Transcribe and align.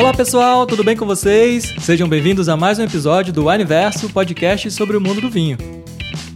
Olá 0.00 0.14
pessoal, 0.14 0.64
tudo 0.64 0.82
bem 0.82 0.96
com 0.96 1.04
vocês? 1.04 1.74
Sejam 1.78 2.08
bem-vindos 2.08 2.48
a 2.48 2.56
mais 2.56 2.78
um 2.78 2.84
episódio 2.84 3.34
do 3.34 3.48
Universo, 3.48 4.08
podcast 4.08 4.70
sobre 4.70 4.96
o 4.96 5.00
mundo 5.00 5.20
do 5.20 5.28
vinho. 5.28 5.58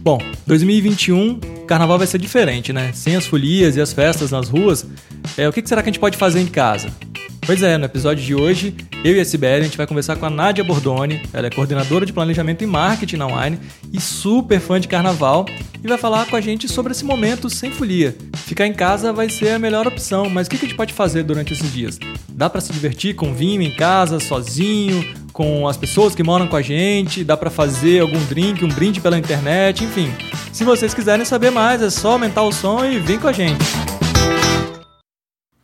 Bom, 0.01 0.19
2021, 0.45 1.39
carnaval 1.65 1.97
vai 1.97 2.05
ser 2.05 2.19
diferente, 2.19 2.71
né? 2.71 2.91
Sem 2.93 3.15
as 3.15 3.25
folias 3.25 3.75
e 3.75 3.81
as 3.81 3.91
festas 3.91 4.29
nas 4.29 4.49
ruas, 4.49 4.85
é, 5.35 5.49
o 5.49 5.51
que 5.51 5.67
será 5.67 5.81
que 5.81 5.89
a 5.89 5.91
gente 5.91 5.99
pode 5.99 6.15
fazer 6.15 6.41
em 6.41 6.45
casa? 6.45 6.89
Pois 7.45 7.61
é, 7.61 7.77
no 7.77 7.85
episódio 7.85 8.25
de 8.25 8.33
hoje, 8.33 8.75
eu 9.03 9.15
e 9.15 9.19
a 9.19 9.25
Sibeli, 9.25 9.61
a 9.61 9.63
gente 9.63 9.77
vai 9.77 9.85
conversar 9.85 10.15
com 10.15 10.25
a 10.25 10.31
Nádia 10.31 10.63
Bordoni, 10.63 11.21
ela 11.31 11.45
é 11.45 11.49
coordenadora 11.51 12.03
de 12.03 12.11
planejamento 12.11 12.63
e 12.63 12.67
marketing 12.67 13.17
na 13.17 13.27
Wine 13.27 13.59
e 13.93 14.01
super 14.01 14.59
fã 14.59 14.79
de 14.79 14.87
carnaval, 14.87 15.45
e 15.83 15.87
vai 15.87 15.95
falar 15.95 16.25
com 16.25 16.35
a 16.35 16.41
gente 16.41 16.67
sobre 16.67 16.91
esse 16.91 17.05
momento 17.05 17.47
sem 17.47 17.69
folia. 17.69 18.17
Ficar 18.33 18.65
em 18.65 18.73
casa 18.73 19.13
vai 19.13 19.29
ser 19.29 19.49
a 19.49 19.59
melhor 19.59 19.85
opção, 19.85 20.27
mas 20.27 20.47
o 20.47 20.49
que 20.49 20.55
a 20.55 20.59
gente 20.59 20.73
pode 20.73 20.91
fazer 20.91 21.21
durante 21.21 21.53
esses 21.53 21.71
dias? 21.71 21.99
Dá 22.29 22.49
para 22.49 22.61
se 22.61 22.73
divertir 22.73 23.13
com 23.13 23.31
vinho 23.31 23.61
em 23.61 23.71
casa, 23.71 24.19
sozinho, 24.19 25.05
com 25.31 25.67
as 25.67 25.77
pessoas 25.77 26.15
que 26.15 26.23
moram 26.23 26.47
com 26.47 26.55
a 26.55 26.63
gente, 26.63 27.23
dá 27.23 27.37
para 27.37 27.51
fazer 27.51 27.99
algum 27.99 28.25
drink, 28.25 28.65
um 28.65 28.69
brinde 28.69 28.99
pela 28.99 29.19
internet, 29.19 29.83
enfim. 29.83 30.11
Se 30.51 30.63
vocês 30.63 30.95
quiserem 30.95 31.23
saber 31.23 31.51
mais, 31.51 31.79
é 31.83 31.91
só 31.91 32.13
aumentar 32.13 32.41
o 32.41 32.51
som 32.51 32.83
e 32.83 32.97
vem 32.97 33.19
com 33.19 33.27
a 33.27 33.33
gente. 33.33 33.63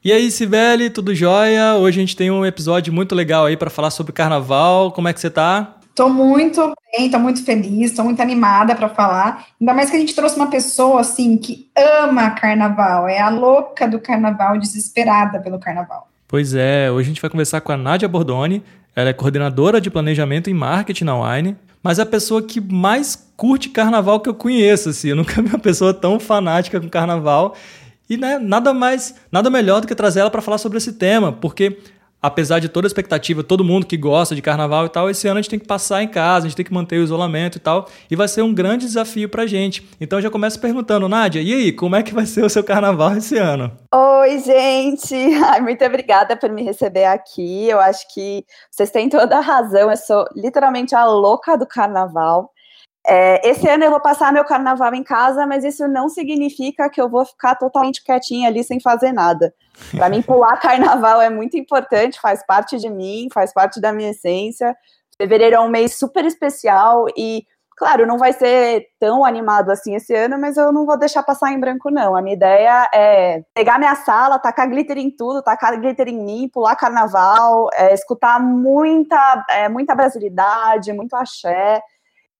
E 0.03 0.11
aí, 0.11 0.31
Sibeli, 0.31 0.89
tudo 0.89 1.13
jóia? 1.13 1.75
Hoje 1.75 1.99
a 1.99 2.01
gente 2.01 2.15
tem 2.15 2.31
um 2.31 2.43
episódio 2.43 2.91
muito 2.91 3.13
legal 3.13 3.45
aí 3.45 3.55
para 3.55 3.69
falar 3.69 3.91
sobre 3.91 4.11
carnaval. 4.11 4.91
Como 4.91 5.07
é 5.07 5.13
que 5.13 5.19
você 5.19 5.29
tá? 5.29 5.77
Tô 5.93 6.09
muito 6.09 6.73
bem, 6.91 7.07
tô 7.11 7.19
muito 7.19 7.45
feliz, 7.45 7.91
tô 7.91 8.03
muito 8.03 8.19
animada 8.19 8.73
para 8.73 8.89
falar. 8.89 9.45
Ainda 9.61 9.76
mais 9.76 9.91
que 9.91 9.98
a 9.98 9.99
gente 9.99 10.15
trouxe 10.15 10.37
uma 10.37 10.48
pessoa 10.48 11.01
assim 11.01 11.37
que 11.37 11.70
ama 11.77 12.31
carnaval, 12.31 13.07
é 13.07 13.20
a 13.20 13.29
louca 13.29 13.87
do 13.87 13.99
carnaval, 13.99 14.57
desesperada 14.57 15.39
pelo 15.39 15.59
carnaval. 15.59 16.07
Pois 16.27 16.55
é, 16.55 16.89
hoje 16.89 17.05
a 17.05 17.11
gente 17.11 17.21
vai 17.21 17.29
conversar 17.29 17.61
com 17.61 17.71
a 17.71 17.77
Nádia 17.77 18.07
Bordoni. 18.07 18.63
Ela 18.95 19.11
é 19.11 19.13
coordenadora 19.13 19.79
de 19.79 19.91
planejamento 19.91 20.49
e 20.49 20.54
marketing 20.54 21.04
na 21.04 21.21
Wine, 21.21 21.55
mas 21.83 21.99
é 21.99 22.01
a 22.01 22.07
pessoa 22.07 22.41
que 22.41 22.59
mais 22.59 23.31
curte 23.37 23.70
carnaval 23.70 24.20
que 24.20 24.29
eu 24.29 24.33
conheço, 24.33 24.89
assim. 24.89 25.09
Eu 25.09 25.15
nunca 25.15 25.39
vi 25.43 25.49
uma 25.49 25.59
pessoa 25.59 25.93
tão 25.93 26.20
fanática 26.20 26.81
com 26.81 26.89
carnaval. 26.89 27.55
E 28.12 28.17
né, 28.17 28.37
nada 28.37 28.73
mais, 28.73 29.15
nada 29.31 29.49
melhor 29.49 29.79
do 29.79 29.87
que 29.87 29.95
trazer 29.95 30.20
ela 30.20 30.29
para 30.29 30.41
falar 30.41 30.57
sobre 30.57 30.77
esse 30.77 30.91
tema, 30.91 31.31
porque 31.31 31.77
apesar 32.21 32.59
de 32.59 32.67
toda 32.67 32.85
a 32.85 32.90
expectativa, 32.90 33.41
todo 33.41 33.63
mundo 33.63 33.85
que 33.85 33.95
gosta 33.95 34.35
de 34.35 34.41
carnaval 34.41 34.85
e 34.85 34.90
tal, 34.90 35.09
esse 35.09 35.29
ano 35.29 35.40
a 35.40 35.41
gente 35.41 35.49
tem 35.49 35.57
que 35.57 35.65
passar 35.65 36.04
em 36.04 36.09
casa, 36.09 36.45
a 36.45 36.49
gente 36.49 36.57
tem 36.57 36.65
que 36.65 36.73
manter 36.73 36.99
o 36.99 37.04
isolamento 37.04 37.55
e 37.55 37.62
tal, 37.62 37.87
e 38.09 38.15
vai 38.17 38.27
ser 38.27 38.41
um 38.41 38.54
grande 38.54 38.85
desafio 38.85 39.29
pra 39.29 39.48
gente. 39.48 39.89
Então 39.98 40.20
já 40.20 40.29
começo 40.29 40.59
perguntando, 40.59 41.07
Nádia, 41.07 41.41
e 41.41 41.54
aí, 41.54 41.71
como 41.71 41.95
é 41.95 42.04
que 42.04 42.13
vai 42.13 42.26
ser 42.26 42.43
o 42.43 42.49
seu 42.49 42.65
carnaval 42.65 43.15
esse 43.15 43.37
ano? 43.37 43.71
Oi, 43.95 44.39
gente! 44.39 45.15
Ai, 45.48 45.62
muito 45.62 45.85
obrigada 45.85 46.35
por 46.35 46.49
me 46.49 46.63
receber 46.63 47.05
aqui. 47.05 47.70
Eu 47.70 47.79
acho 47.79 48.13
que 48.13 48.43
vocês 48.70 48.91
têm 48.91 49.07
toda 49.07 49.37
a 49.37 49.41
razão, 49.41 49.89
eu 49.89 49.95
sou 49.95 50.26
literalmente 50.35 50.93
a 50.93 51.05
louca 51.05 51.57
do 51.57 51.65
carnaval. 51.65 52.51
É, 53.07 53.49
esse 53.49 53.68
ano 53.68 53.84
eu 53.84 53.90
vou 53.90 53.99
passar 53.99 54.32
meu 54.32 54.46
carnaval 54.46 54.94
em 54.94 55.04
casa, 55.04 55.46
mas 55.48 55.63
isso 55.63 55.88
não 55.88 56.07
significa 56.07 56.90
que 56.90 57.02
eu 57.02 57.10
vou 57.10 57.26
ficar 57.26 57.55
totalmente 57.55 58.04
quietinha 58.04 58.48
ali 58.48 58.63
sem 58.63 58.80
fazer 58.80 59.12
nada. 59.12 59.54
Para 59.96 60.10
mim, 60.10 60.21
pular 60.21 60.57
carnaval 60.62 61.22
é 61.22 61.29
muito 61.29 61.57
importante, 61.57 62.20
faz 62.22 62.46
parte 62.46 62.77
de 62.77 62.90
mim, 62.90 63.27
faz 63.34 63.52
parte 63.54 63.82
da 63.82 63.91
minha 63.91 64.12
essência. 64.12 64.75
Fevereiro 65.18 65.56
é 65.56 65.59
um 65.59 65.68
mês 65.68 65.97
super 65.97 66.25
especial 66.25 67.07
e, 67.18 67.44
claro, 67.75 68.06
não 68.06 68.19
vai 68.19 68.34
ser 68.34 68.85
tão 69.00 69.25
animado 69.25 69.72
assim 69.72 69.96
esse 69.96 70.13
ano, 70.13 70.40
mas 70.40 70.56
eu 70.56 70.72
não 70.72 70.85
vou 70.85 70.97
deixar 70.97 71.24
passar 71.24 71.52
em 71.52 71.59
branco, 71.59 71.90
não. 71.90 72.16
A 72.16 72.22
minha 72.22 72.35
ideia 72.35 72.88
é 72.94 73.41
pegar 73.56 73.79
minha 73.79 73.95
sala, 73.95 74.38
tacar 74.38 74.69
glitter 74.69 75.00
em 75.00 75.09
tudo, 75.09 75.41
tacar 75.41 75.79
glitter 75.79 76.07
em 76.07 76.23
mim, 76.23 76.50
pular 76.50 76.75
carnaval, 76.75 77.67
é, 77.73 77.95
escutar 77.95 78.40
muita, 78.40 79.44
é, 79.50 79.67
muita 79.69 79.95
brasilidade, 79.95 80.94
muito 80.94 81.16
axé 81.16 81.81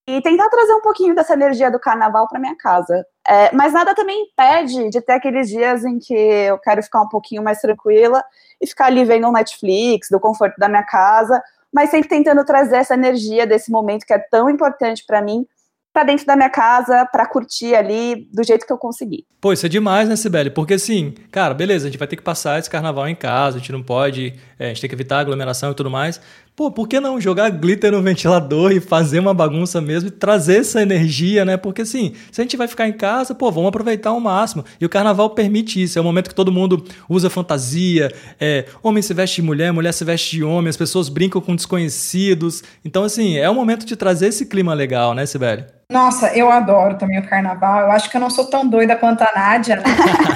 e 0.06 0.20
tentar 0.20 0.48
trazer 0.48 0.74
um 0.74 0.80
pouquinho 0.80 1.14
dessa 1.14 1.34
energia 1.34 1.70
do 1.70 1.78
carnaval 1.78 2.28
para 2.28 2.40
minha 2.40 2.56
casa. 2.56 3.06
É, 3.28 3.54
mas 3.54 3.72
nada 3.72 3.94
também 3.94 4.24
impede 4.24 4.90
de 4.90 5.00
ter 5.00 5.12
aqueles 5.12 5.48
dias 5.48 5.84
em 5.84 5.98
que 5.98 6.14
eu 6.14 6.58
quero 6.58 6.82
ficar 6.82 7.02
um 7.02 7.08
pouquinho 7.08 7.42
mais 7.42 7.60
tranquila 7.60 8.22
e 8.60 8.66
ficar 8.66 8.86
ali 8.86 9.04
vendo 9.04 9.28
um 9.28 9.32
Netflix, 9.32 10.08
do 10.10 10.18
conforto 10.18 10.56
da 10.58 10.68
minha 10.68 10.82
casa, 10.82 11.40
mas 11.72 11.90
sempre 11.90 12.08
tentando 12.08 12.44
trazer 12.44 12.76
essa 12.76 12.94
energia 12.94 13.46
desse 13.46 13.70
momento 13.70 14.04
que 14.04 14.12
é 14.12 14.18
tão 14.18 14.50
importante 14.50 15.04
para 15.06 15.22
mim 15.22 15.46
para 15.92 16.04
dentro 16.04 16.24
da 16.24 16.34
minha 16.34 16.48
casa, 16.48 17.04
para 17.04 17.26
curtir 17.26 17.74
ali 17.74 18.26
do 18.32 18.42
jeito 18.42 18.66
que 18.66 18.72
eu 18.72 18.78
conseguir. 18.78 19.26
Pô, 19.40 19.52
isso 19.52 19.66
é 19.66 19.68
demais, 19.68 20.08
né, 20.08 20.16
Sibeli? 20.16 20.48
Porque 20.48 20.74
assim, 20.74 21.12
cara, 21.30 21.52
beleza, 21.52 21.86
a 21.86 21.90
gente 21.90 21.98
vai 21.98 22.08
ter 22.08 22.16
que 22.16 22.22
passar 22.22 22.58
esse 22.58 22.70
carnaval 22.70 23.06
em 23.08 23.14
casa, 23.14 23.56
a 23.56 23.60
gente 23.60 23.72
não 23.72 23.82
pode, 23.82 24.34
é, 24.58 24.66
a 24.66 24.68
gente 24.68 24.80
tem 24.80 24.88
que 24.88 24.96
evitar 24.96 25.18
aglomeração 25.18 25.70
e 25.70 25.74
tudo 25.74 25.90
mais. 25.90 26.20
Pô, 26.54 26.70
por 26.70 26.86
que 26.86 27.00
não 27.00 27.18
jogar 27.18 27.48
glitter 27.48 27.90
no 27.90 28.02
ventilador 28.02 28.72
e 28.72 28.80
fazer 28.80 29.18
uma 29.18 29.32
bagunça 29.32 29.80
mesmo 29.80 30.08
e 30.08 30.10
trazer 30.10 30.60
essa 30.60 30.82
energia, 30.82 31.46
né? 31.46 31.56
Porque 31.56 31.80
assim, 31.80 32.12
se 32.30 32.42
a 32.42 32.44
gente 32.44 32.58
vai 32.58 32.68
ficar 32.68 32.86
em 32.86 32.92
casa, 32.92 33.34
pô, 33.34 33.50
vamos 33.50 33.70
aproveitar 33.70 34.10
ao 34.10 34.20
máximo. 34.20 34.62
E 34.78 34.84
o 34.84 34.88
carnaval 34.88 35.30
permite 35.30 35.82
isso. 35.82 35.98
É 35.98 36.02
o 36.02 36.04
momento 36.04 36.28
que 36.28 36.34
todo 36.34 36.52
mundo 36.52 36.84
usa 37.08 37.30
fantasia, 37.30 38.12
é, 38.38 38.66
homem 38.82 39.02
se 39.02 39.14
veste 39.14 39.40
de 39.40 39.46
mulher, 39.46 39.72
mulher 39.72 39.92
se 39.92 40.04
veste 40.04 40.36
de 40.36 40.44
homem, 40.44 40.68
as 40.68 40.76
pessoas 40.76 41.08
brincam 41.08 41.40
com 41.40 41.56
desconhecidos. 41.56 42.62
Então, 42.84 43.02
assim, 43.02 43.38
é 43.38 43.48
o 43.48 43.54
momento 43.54 43.86
de 43.86 43.96
trazer 43.96 44.26
esse 44.26 44.44
clima 44.44 44.74
legal, 44.74 45.14
né, 45.14 45.24
Sibeli? 45.24 45.64
Nossa, 45.90 46.36
eu 46.36 46.50
adoro 46.50 46.98
também 46.98 47.18
o 47.18 47.26
carnaval. 47.26 47.80
Eu 47.80 47.92
acho 47.92 48.10
que 48.10 48.16
eu 48.18 48.20
não 48.20 48.28
sou 48.28 48.44
tão 48.44 48.68
doida 48.68 48.94
quanto 48.94 49.22
a 49.22 49.32
Nádia, 49.34 49.76
né? 49.76 49.84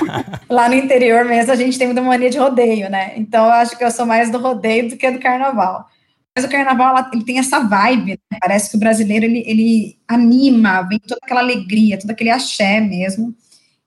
Lá 0.48 0.66
no 0.66 0.75
interior 0.75 1.27
mesmo 1.27 1.53
a 1.53 1.56
gente 1.56 1.77
tem 1.77 1.87
muita 1.87 2.00
mania 2.00 2.31
de 2.31 2.38
rodeio, 2.38 2.88
né? 2.88 3.12
Então 3.16 3.44
eu 3.44 3.53
acho 3.53 3.77
que 3.77 3.84
eu 3.84 3.91
sou 3.91 4.06
mais 4.06 4.31
do 4.31 4.38
rodeio 4.38 4.88
do 4.88 4.97
que 4.97 5.10
do 5.10 5.19
carnaval. 5.19 5.87
Mas 6.36 6.44
o 6.44 6.50
carnaval 6.50 7.08
ele 7.12 7.24
tem 7.24 7.38
essa 7.38 7.60
vibe, 7.60 8.20
né? 8.30 8.38
parece 8.38 8.70
que 8.70 8.76
o 8.76 8.80
brasileiro 8.80 9.24
ele, 9.24 9.42
ele 9.47 9.98
anima, 10.06 10.82
vem 10.82 10.98
toda 10.98 11.19
aquela 11.22 11.41
alegria, 11.41 11.98
todo 11.98 12.10
aquele 12.10 12.30
axé 12.30 12.78
mesmo. 12.78 13.34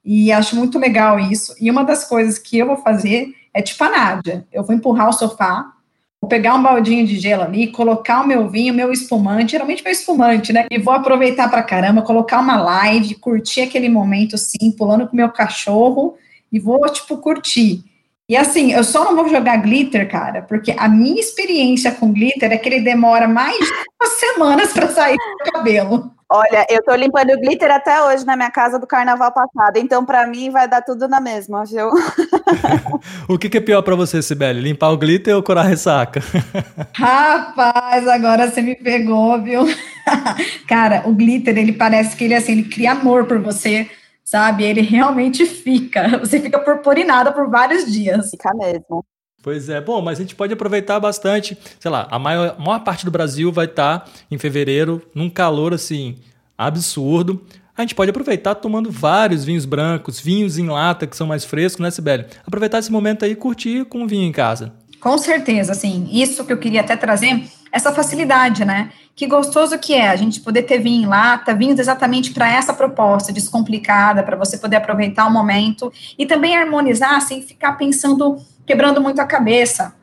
E 0.04 0.32
acho 0.32 0.56
muito 0.56 0.80
legal 0.80 1.20
isso. 1.20 1.54
E 1.62 1.70
uma 1.70 1.84
das 1.84 2.04
coisas 2.04 2.40
que 2.40 2.58
eu 2.58 2.66
vou 2.66 2.78
fazer 2.78 3.36
é 3.54 3.62
tipo 3.62 3.84
a 3.84 3.90
Nádia. 3.90 4.48
Eu 4.52 4.64
vou 4.64 4.76
empurrar 4.76 5.10
o 5.10 5.14
sofá, 5.14 5.74
Vou 6.22 6.28
pegar 6.28 6.54
um 6.54 6.62
baldinho 6.62 7.08
de 7.08 7.18
gelo 7.18 7.44
ali, 7.44 7.68
colocar 7.68 8.22
o 8.22 8.28
meu 8.28 8.50
vinho, 8.50 8.74
meu 8.74 8.92
espumante, 8.92 9.52
geralmente 9.52 9.82
meu 9.82 9.94
espumante, 9.94 10.52
né? 10.52 10.68
E 10.70 10.78
vou 10.78 10.94
aproveitar 10.94 11.50
pra 11.50 11.64
caramba, 11.64 12.02
colocar 12.02 12.42
uma 12.42 12.62
live, 12.62 13.16
curtir 13.16 13.62
aquele 13.62 13.88
momento 13.88 14.36
assim, 14.36 14.70
pulando 14.72 15.08
com 15.08 15.16
meu 15.16 15.30
cachorro 15.30 16.18
e 16.52 16.60
vou, 16.60 16.82
tipo, 16.92 17.18
curtir. 17.20 17.86
E 18.30 18.38
assim, 18.38 18.72
eu 18.72 18.84
só 18.84 19.04
não 19.06 19.16
vou 19.16 19.28
jogar 19.28 19.58
glitter, 19.58 20.08
cara, 20.08 20.44
porque 20.44 20.76
a 20.78 20.88
minha 20.88 21.20
experiência 21.20 21.92
com 21.92 22.14
glitter 22.14 22.52
é 22.52 22.58
que 22.60 22.70
ele 22.70 22.82
demora 22.82 23.28
mais 23.28 23.58
de 23.58 23.72
umas 24.00 24.14
semanas 24.20 24.72
para 24.72 24.88
sair 24.88 25.16
do 25.18 25.52
cabelo. 25.52 26.12
Olha, 26.32 26.64
eu 26.70 26.84
tô 26.84 26.94
limpando 26.94 27.40
glitter 27.40 27.72
até 27.72 28.04
hoje 28.04 28.24
na 28.24 28.36
minha 28.36 28.52
casa 28.52 28.78
do 28.78 28.86
carnaval 28.86 29.34
passado, 29.34 29.78
então 29.78 30.06
para 30.06 30.28
mim 30.28 30.52
vai 30.52 30.68
dar 30.68 30.84
tudo 30.84 31.08
na 31.08 31.20
mesma, 31.20 31.66
viu? 31.66 31.90
o 33.28 33.36
que, 33.36 33.50
que 33.50 33.58
é 33.58 33.62
pior 33.62 33.82
para 33.82 33.96
você, 33.96 34.22
Sibeli? 34.22 34.62
Limpar 34.62 34.92
o 34.92 34.98
glitter 34.98 35.36
ou 35.36 35.42
curar 35.42 35.66
a 35.66 35.68
ressaca? 35.68 36.22
Rapaz, 36.94 38.08
agora 38.08 38.48
você 38.48 38.62
me 38.62 38.76
pegou, 38.76 39.42
viu? 39.42 39.66
Cara, 40.70 41.02
o 41.06 41.14
glitter, 41.14 41.58
ele 41.58 41.74
parece 41.74 42.16
que 42.16 42.26
ele 42.26 42.36
assim, 42.36 42.52
ele 42.52 42.66
cria 42.66 42.92
amor 42.92 43.26
por 43.26 43.40
você, 43.40 43.90
sabe? 44.30 44.64
Ele 44.64 44.82
realmente 44.82 45.46
fica. 45.46 46.20
Você 46.20 46.40
fica 46.40 46.60
purpurinada 46.60 47.32
por 47.32 47.50
vários 47.50 47.92
dias. 47.92 48.30
Fica 48.30 48.54
mesmo. 48.54 49.04
Pois 49.42 49.70
é, 49.70 49.80
bom, 49.80 50.02
mas 50.02 50.20
a 50.20 50.22
gente 50.22 50.36
pode 50.36 50.54
aproveitar 50.54 51.00
bastante. 51.00 51.58
Sei 51.80 51.90
lá, 51.90 52.08
a 52.12 52.20
maior, 52.20 52.56
a 52.58 52.62
maior 52.62 52.80
parte 52.84 53.06
do 53.06 53.12
Brasil 53.12 53.52
vai 53.52 53.66
estar 53.66 54.00
tá 54.00 54.12
em 54.30 54.38
fevereiro, 54.38 55.02
num 55.16 55.30
calor 55.30 55.74
assim 55.74 56.18
absurdo. 56.58 57.42
A 57.76 57.82
gente 57.82 57.96
pode 57.96 58.12
aproveitar 58.12 58.56
tomando 58.56 58.92
vários 58.92 59.46
vinhos 59.46 59.66
brancos, 59.66 60.20
vinhos 60.20 60.58
em 60.58 60.68
lata 60.68 61.08
que 61.08 61.16
são 61.16 61.26
mais 61.26 61.46
frescos, 61.46 61.82
né, 61.82 61.90
Sibeli? 61.90 62.26
Aproveitar 62.46 62.80
esse 62.80 62.92
momento 62.92 63.24
aí 63.24 63.32
e 63.32 63.36
curtir 63.36 63.86
com 63.86 64.04
o 64.04 64.08
vinho 64.08 64.28
em 64.28 64.32
casa. 64.34 64.74
Com 65.00 65.18
certeza, 65.18 65.72
assim, 65.72 66.08
isso 66.12 66.46
que 66.46 66.52
eu 66.52 66.58
queria 66.58 66.82
até 66.82 66.96
trazer, 66.96 67.44
essa 67.72 67.94
facilidade, 67.94 68.66
né? 68.66 68.92
Que 69.16 69.28
gostoso 69.28 69.78
que 69.78 69.94
é 69.94 70.10
a 70.10 70.16
gente 70.16 70.40
poder 70.42 70.64
ter 70.64 70.80
vinho 70.80 71.04
em 71.04 71.06
lata, 71.06 71.54
vinhos 71.54 71.80
exatamente 71.80 72.32
para 72.32 72.50
essa 72.52 72.74
proposta 72.74 73.32
descomplicada, 73.32 74.24
para 74.24 74.36
você 74.36 74.58
poder 74.58 74.78
aproveitar 74.78 75.26
o 75.26 75.32
momento 75.32 75.92
e 76.18 76.26
também 76.26 76.56
harmonizar, 76.56 77.22
sem 77.22 77.42
ficar 77.42 77.74
pensando 77.74 78.38
quebrando 78.66 79.02
muito 79.02 79.20
a 79.20 79.26
cabeça. 79.26 79.96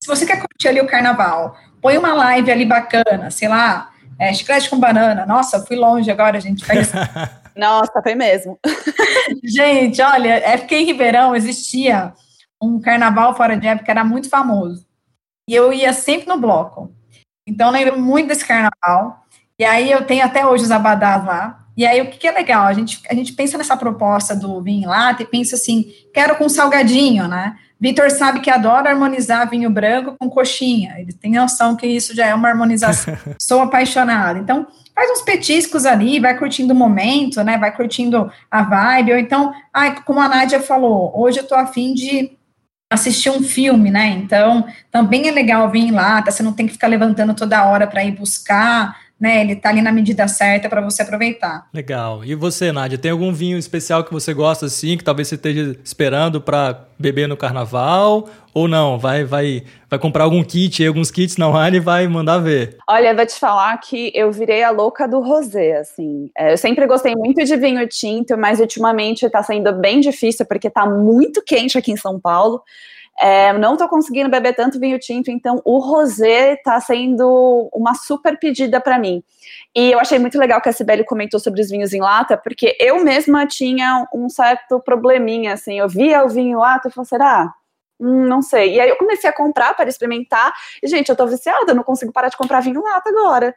Se 0.00 0.06
você 0.06 0.26
quer 0.26 0.38
curtir 0.38 0.68
ali 0.68 0.80
o 0.80 0.86
carnaval, 0.86 1.56
põe 1.80 1.96
uma 1.96 2.12
live 2.12 2.52
ali 2.52 2.66
bacana, 2.66 3.30
sei 3.30 3.48
lá, 3.48 3.90
é, 4.18 4.32
chiclete 4.32 4.68
com 4.68 4.78
banana. 4.78 5.24
Nossa, 5.24 5.64
fui 5.64 5.76
longe 5.76 6.10
agora, 6.10 6.40
gente. 6.40 6.64
Nossa, 7.56 8.02
foi 8.02 8.14
mesmo. 8.14 8.58
gente, 9.42 10.02
olha, 10.02 10.34
é 10.34 10.56
porque 10.56 10.76
em 10.76 10.84
Ribeirão 10.84 11.34
existia 11.34 12.12
um 12.64 12.80
carnaval 12.80 13.34
fora 13.36 13.56
de 13.56 13.66
época, 13.66 13.90
era 13.90 14.04
muito 14.04 14.28
famoso. 14.28 14.86
E 15.48 15.54
eu 15.54 15.72
ia 15.72 15.92
sempre 15.92 16.26
no 16.26 16.38
bloco. 16.38 16.92
Então, 17.46 17.70
lembro 17.70 18.00
muito 18.00 18.28
desse 18.28 18.44
carnaval. 18.44 19.24
E 19.58 19.64
aí 19.64 19.90
eu 19.90 20.04
tenho 20.04 20.24
até 20.24 20.46
hoje 20.46 20.64
os 20.64 20.70
abadás 20.70 21.24
lá. 21.24 21.66
E 21.76 21.84
aí, 21.84 22.00
o 22.00 22.10
que, 22.10 22.18
que 22.18 22.26
é 22.26 22.32
legal? 22.32 22.66
A 22.66 22.72
gente, 22.72 23.02
a 23.10 23.14
gente 23.14 23.32
pensa 23.32 23.58
nessa 23.58 23.76
proposta 23.76 24.34
do 24.34 24.62
vinho 24.62 24.88
lata 24.88 25.22
e 25.22 25.26
pensa 25.26 25.56
assim, 25.56 25.92
quero 26.12 26.36
com 26.36 26.48
salgadinho, 26.48 27.26
né? 27.26 27.56
Vitor 27.80 28.10
sabe 28.10 28.40
que 28.40 28.48
adora 28.48 28.90
harmonizar 28.90 29.50
vinho 29.50 29.68
branco 29.68 30.14
com 30.18 30.30
coxinha. 30.30 30.94
Ele 30.98 31.12
tem 31.12 31.32
noção 31.32 31.76
que 31.76 31.86
isso 31.86 32.14
já 32.14 32.26
é 32.26 32.34
uma 32.34 32.48
harmonização. 32.48 33.16
Sou 33.38 33.60
apaixonada. 33.60 34.38
Então, 34.38 34.66
faz 34.94 35.10
uns 35.10 35.22
petiscos 35.22 35.84
ali, 35.84 36.20
vai 36.20 36.38
curtindo 36.38 36.72
o 36.72 36.76
momento, 36.76 37.42
né? 37.42 37.58
Vai 37.58 37.76
curtindo 37.76 38.30
a 38.50 38.62
vibe. 38.62 39.12
Ou 39.12 39.18
então, 39.18 39.52
ai, 39.72 40.00
como 40.02 40.20
a 40.20 40.28
Nádia 40.28 40.60
falou, 40.60 41.12
hoje 41.14 41.40
eu 41.40 41.46
tô 41.46 41.54
afim 41.56 41.92
de 41.92 42.38
assistir 42.90 43.30
um 43.30 43.42
filme, 43.42 43.90
né? 43.90 44.08
Então, 44.08 44.66
também 44.90 45.28
é 45.28 45.30
legal 45.30 45.70
vir 45.70 45.90
lá, 45.90 46.22
tá? 46.22 46.30
Você 46.30 46.42
não 46.42 46.52
tem 46.52 46.66
que 46.66 46.72
ficar 46.72 46.86
levantando 46.86 47.34
toda 47.34 47.64
hora 47.64 47.86
para 47.86 48.04
ir 48.04 48.12
buscar 48.12 49.03
né? 49.24 49.40
Ele 49.40 49.56
tá 49.56 49.70
ali 49.70 49.80
na 49.80 49.90
medida 49.90 50.28
certa 50.28 50.68
para 50.68 50.82
você 50.82 51.00
aproveitar. 51.00 51.66
Legal. 51.72 52.22
E 52.22 52.34
você, 52.34 52.70
Nádia, 52.70 52.98
tem 52.98 53.10
algum 53.10 53.32
vinho 53.32 53.56
especial 53.56 54.04
que 54.04 54.12
você 54.12 54.34
gosta 54.34 54.66
assim, 54.66 54.98
que 54.98 55.02
talvez 55.02 55.28
você 55.28 55.36
esteja 55.36 55.74
esperando 55.82 56.42
para 56.42 56.84
beber 56.98 57.26
no 57.26 57.34
carnaval? 57.34 58.28
Ou 58.52 58.68
não? 58.68 58.98
Vai, 58.98 59.24
vai, 59.24 59.64
vai 59.88 59.98
comprar 59.98 60.24
algum 60.24 60.44
kit, 60.44 60.86
alguns 60.86 61.10
kits 61.10 61.38
na 61.38 61.48
wine 61.48 61.78
e 61.78 61.80
vai 61.80 62.06
mandar 62.06 62.38
ver. 62.38 62.76
Olha, 62.86 63.08
eu 63.08 63.16
vou 63.16 63.24
te 63.24 63.34
falar 63.34 63.74
que 63.78 64.12
eu 64.14 64.30
virei 64.30 64.62
a 64.62 64.70
louca 64.70 65.08
do 65.08 65.20
rosé, 65.20 65.78
assim. 65.78 66.30
É, 66.36 66.52
eu 66.52 66.58
sempre 66.58 66.86
gostei 66.86 67.14
muito 67.16 67.42
de 67.42 67.56
vinho 67.56 67.88
tinto, 67.88 68.36
mas 68.36 68.60
ultimamente 68.60 69.28
tá 69.30 69.42
sendo 69.42 69.72
bem 69.72 70.00
difícil 70.00 70.44
porque 70.44 70.68
tá 70.68 70.84
muito 70.84 71.42
quente 71.42 71.78
aqui 71.78 71.92
em 71.92 71.96
São 71.96 72.20
Paulo. 72.20 72.62
É, 73.20 73.52
não 73.52 73.74
estou 73.74 73.88
conseguindo 73.88 74.28
beber 74.28 74.54
tanto 74.54 74.80
vinho 74.80 74.98
tinto, 74.98 75.30
então 75.30 75.62
o 75.64 75.78
rosé 75.78 76.54
está 76.54 76.80
sendo 76.80 77.68
uma 77.72 77.94
super 77.94 78.38
pedida 78.38 78.80
para 78.80 78.98
mim. 78.98 79.22
E 79.74 79.92
eu 79.92 80.00
achei 80.00 80.18
muito 80.18 80.38
legal 80.38 80.60
que 80.60 80.68
a 80.68 80.72
Sibeli 80.72 81.04
comentou 81.04 81.38
sobre 81.38 81.60
os 81.60 81.70
vinhos 81.70 81.92
em 81.92 82.00
lata, 82.00 82.36
porque 82.36 82.76
eu 82.80 83.04
mesma 83.04 83.46
tinha 83.46 84.06
um 84.12 84.28
certo 84.28 84.80
probleminha, 84.80 85.54
assim, 85.54 85.78
eu 85.78 85.88
via 85.88 86.24
o 86.24 86.28
vinho 86.28 86.52
em 86.52 86.60
lata 86.60 86.88
e 86.88 86.90
falei, 86.90 87.06
será? 87.06 87.54
Hum, 88.00 88.26
não 88.26 88.42
sei. 88.42 88.74
E 88.74 88.80
aí 88.80 88.88
eu 88.88 88.96
comecei 88.96 89.30
a 89.30 89.32
comprar 89.32 89.74
para 89.74 89.88
experimentar, 89.88 90.52
e 90.82 90.88
gente, 90.88 91.08
eu 91.08 91.16
tô 91.16 91.26
viciada, 91.26 91.72
não 91.72 91.84
consigo 91.84 92.12
parar 92.12 92.28
de 92.28 92.36
comprar 92.36 92.60
vinho 92.60 92.80
em 92.80 92.82
lata 92.82 93.08
agora 93.10 93.54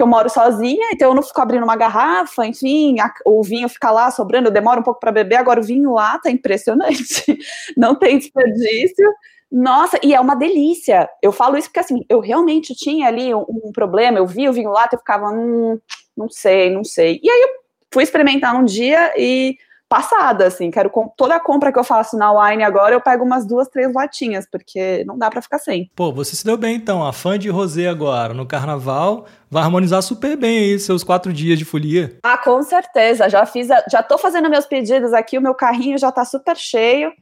que 0.00 0.02
eu 0.02 0.06
moro 0.06 0.30
sozinha, 0.30 0.92
então 0.94 1.10
eu 1.10 1.14
não 1.14 1.22
fico 1.22 1.38
abrindo 1.42 1.62
uma 1.62 1.76
garrafa, 1.76 2.46
enfim, 2.46 2.98
a, 2.98 3.12
o 3.26 3.42
vinho 3.42 3.68
fica 3.68 3.90
lá 3.90 4.10
sobrando, 4.10 4.48
eu 4.48 4.52
demoro 4.52 4.80
um 4.80 4.82
pouco 4.82 4.98
para 4.98 5.12
beber, 5.12 5.36
agora 5.36 5.60
o 5.60 5.62
vinho 5.62 5.92
lá 5.92 6.18
tá 6.18 6.30
impressionante, 6.30 7.38
não 7.76 7.94
tem 7.94 8.16
desperdício. 8.16 9.06
Nossa, 9.52 10.00
e 10.02 10.14
é 10.14 10.20
uma 10.20 10.34
delícia. 10.34 11.06
Eu 11.20 11.32
falo 11.32 11.58
isso 11.58 11.68
porque 11.68 11.80
assim, 11.80 12.02
eu 12.08 12.18
realmente 12.18 12.74
tinha 12.74 13.08
ali 13.08 13.34
um, 13.34 13.44
um 13.46 13.72
problema, 13.72 14.16
eu 14.16 14.26
vi 14.26 14.48
o 14.48 14.54
vinho 14.54 14.70
lá, 14.70 14.88
eu 14.90 14.98
ficava, 14.98 15.28
hum, 15.28 15.78
não 16.16 16.30
sei, 16.30 16.70
não 16.70 16.82
sei. 16.82 17.20
E 17.22 17.28
aí 17.28 17.42
eu 17.42 17.48
fui 17.92 18.02
experimentar 18.02 18.54
um 18.54 18.64
dia 18.64 19.12
e 19.18 19.58
passada, 19.90 20.46
assim, 20.46 20.70
quero 20.70 20.88
toda 21.16 21.34
a 21.34 21.40
compra 21.40 21.72
que 21.72 21.78
eu 21.78 21.82
faço 21.82 22.16
na 22.16 22.30
Wine 22.30 22.62
agora, 22.62 22.94
eu 22.94 23.00
pego 23.00 23.24
umas 23.24 23.44
duas, 23.44 23.66
três 23.66 23.92
latinhas, 23.92 24.46
porque 24.48 25.02
não 25.04 25.18
dá 25.18 25.28
para 25.28 25.42
ficar 25.42 25.58
sem. 25.58 25.90
Pô, 25.96 26.12
você 26.12 26.36
se 26.36 26.44
deu 26.44 26.56
bem 26.56 26.76
então, 26.76 27.04
a 27.04 27.12
fã 27.12 27.36
de 27.36 27.50
rosé 27.50 27.88
agora, 27.88 28.32
no 28.32 28.46
carnaval, 28.46 29.26
vai 29.50 29.64
harmonizar 29.64 30.00
super 30.00 30.36
bem 30.36 30.58
aí 30.58 30.78
seus 30.78 31.02
quatro 31.02 31.32
dias 31.32 31.58
de 31.58 31.64
folia. 31.64 32.16
Ah, 32.22 32.38
com 32.38 32.62
certeza, 32.62 33.28
já 33.28 33.44
fiz, 33.44 33.68
a, 33.68 33.82
já 33.90 34.00
tô 34.00 34.16
fazendo 34.16 34.48
meus 34.48 34.64
pedidos 34.64 35.12
aqui, 35.12 35.36
o 35.36 35.42
meu 35.42 35.56
carrinho 35.56 35.98
já 35.98 36.12
tá 36.12 36.24
super 36.24 36.56
cheio, 36.56 37.12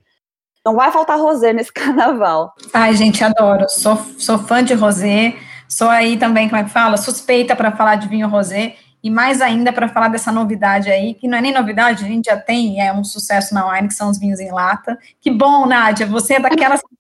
não 0.62 0.76
vai 0.76 0.92
faltar 0.92 1.18
rosé 1.18 1.54
nesse 1.54 1.72
carnaval. 1.72 2.52
Ai, 2.74 2.94
gente, 2.94 3.24
adoro, 3.24 3.64
sou, 3.70 3.96
sou 4.18 4.36
fã 4.36 4.62
de 4.62 4.74
rosé, 4.74 5.34
sou 5.66 5.88
aí 5.88 6.18
também, 6.18 6.50
como 6.50 6.60
é 6.60 6.64
que 6.64 6.70
fala, 6.70 6.98
suspeita 6.98 7.56
para 7.56 7.72
falar 7.72 7.94
de 7.94 8.08
vinho 8.08 8.28
rosé, 8.28 8.76
e 9.08 9.10
mais 9.10 9.40
ainda 9.40 9.72
para 9.72 9.88
falar 9.88 10.08
dessa 10.08 10.30
novidade 10.30 10.90
aí, 10.90 11.14
que 11.14 11.26
não 11.26 11.38
é 11.38 11.40
nem 11.40 11.50
novidade, 11.50 12.04
a 12.04 12.06
gente 12.06 12.26
já 12.26 12.36
tem, 12.36 12.78
é 12.78 12.92
um 12.92 13.02
sucesso 13.02 13.54
na 13.54 13.66
wine, 13.72 13.88
que 13.88 13.94
são 13.94 14.10
os 14.10 14.18
vinhos 14.18 14.38
em 14.38 14.52
lata. 14.52 14.98
Que 15.18 15.30
bom, 15.30 15.64
Nádia, 15.64 16.06
você 16.06 16.34
é 16.34 16.40
daquelas 16.40 16.82
que 16.82 16.94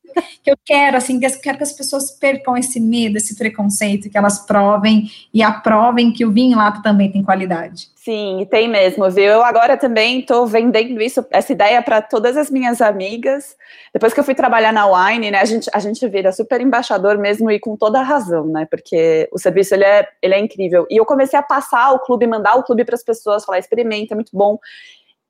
eu 0.46 0.56
quero, 0.64 0.96
assim, 0.96 1.18
que 1.18 1.26
eu 1.26 1.40
quero 1.40 1.58
que 1.58 1.62
as 1.62 1.72
pessoas 1.72 2.10
percam 2.10 2.56
esse 2.56 2.80
medo, 2.80 3.16
esse 3.16 3.36
preconceito, 3.36 4.08
que 4.10 4.16
elas 4.16 4.40
provem 4.46 5.10
e 5.32 5.42
aprovem 5.42 6.12
que 6.12 6.24
o 6.24 6.32
vinho 6.32 6.56
lata 6.56 6.82
também 6.82 7.10
tem 7.10 7.22
qualidade. 7.22 7.88
Sim, 7.94 8.46
tem 8.50 8.68
mesmo, 8.68 9.10
viu? 9.10 9.24
Eu 9.24 9.44
agora 9.44 9.76
também 9.76 10.20
estou 10.20 10.46
vendendo 10.46 11.00
isso, 11.02 11.26
essa 11.30 11.52
ideia 11.52 11.82
para 11.82 12.00
todas 12.00 12.38
as 12.38 12.50
minhas 12.50 12.80
amigas. 12.80 13.54
Depois 13.92 14.14
que 14.14 14.20
eu 14.20 14.24
fui 14.24 14.34
trabalhar 14.34 14.72
na 14.72 14.86
Wine, 14.86 15.30
né, 15.30 15.38
a 15.38 15.44
gente, 15.44 15.68
a 15.74 15.78
gente 15.78 16.08
vira 16.08 16.32
super 16.32 16.58
embaixador 16.60 17.18
mesmo 17.18 17.50
e 17.50 17.60
com 17.60 17.76
toda 17.76 18.00
a 18.00 18.02
razão, 18.02 18.46
né? 18.46 18.66
Porque 18.70 19.28
o 19.30 19.38
serviço 19.38 19.74
ele 19.74 19.84
é, 19.84 20.08
ele 20.22 20.34
é 20.34 20.38
incrível. 20.38 20.86
E 20.88 20.96
eu 20.96 21.04
comecei 21.04 21.38
a 21.38 21.42
passar 21.42 21.92
o 21.92 21.98
clube, 21.98 22.26
mandar 22.26 22.54
o 22.54 22.62
clube 22.62 22.82
para 22.82 22.94
as 22.94 23.02
pessoas, 23.02 23.44
falar, 23.44 23.58
experimenta, 23.58 24.14
é 24.14 24.16
muito 24.16 24.34
bom. 24.34 24.58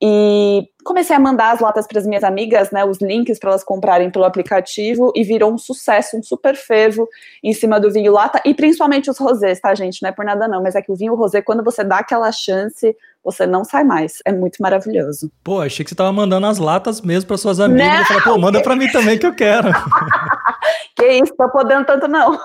E 0.01 0.65
comecei 0.83 1.13
a 1.13 1.19
mandar 1.19 1.51
as 1.51 1.59
latas 1.59 1.85
para 1.85 1.99
as 1.99 2.07
minhas 2.07 2.23
amigas, 2.23 2.71
né, 2.71 2.85
os 2.85 2.99
links 3.01 3.37
para 3.37 3.49
elas 3.49 3.63
comprarem 3.63 4.09
pelo 4.09 4.23
aplicativo 4.23 5.11
e 5.13 5.23
virou 5.23 5.53
um 5.53 5.57
sucesso, 5.57 6.17
um 6.17 6.23
super 6.23 6.55
fervo 6.55 7.07
em 7.43 7.51
cima 7.53 7.79
do 7.79 7.91
vinho 7.91 8.13
lata 8.13 8.41
e 8.45 8.53
principalmente 8.53 9.09
os 9.09 9.17
rosés, 9.17 9.59
tá, 9.59 9.75
gente? 9.75 10.01
Não 10.01 10.09
é 10.09 10.13
por 10.13 10.23
nada 10.23 10.47
não, 10.47 10.63
mas 10.63 10.75
é 10.75 10.81
que 10.81 10.91
o 10.91 10.95
vinho 10.95 11.15
rosé, 11.15 11.41
quando 11.41 11.63
você 11.63 11.83
dá 11.83 11.97
aquela 11.97 12.31
chance, 12.31 12.95
você 13.23 13.45
não 13.45 13.65
sai 13.65 13.83
mais. 13.83 14.19
É 14.23 14.31
muito 14.31 14.61
maravilhoso. 14.61 15.29
Pô, 15.43 15.59
achei 15.59 15.83
que 15.83 15.89
você 15.89 15.95
tava 15.95 16.13
mandando 16.13 16.47
as 16.47 16.57
latas 16.57 17.01
mesmo 17.01 17.27
para 17.27 17.37
suas 17.37 17.59
amigas. 17.59 17.87
Não. 17.87 17.99
Eu 17.99 18.05
falei, 18.05 18.23
pô, 18.23 18.37
manda 18.37 18.61
para 18.61 18.75
mim 18.77 18.89
também 18.91 19.17
que 19.17 19.25
eu 19.25 19.35
quero. 19.35 19.69
que 20.95 21.05
isso, 21.05 21.35
tô 21.35 21.49
podendo 21.49 21.85
tanto 21.85 22.07
não. 22.07 22.39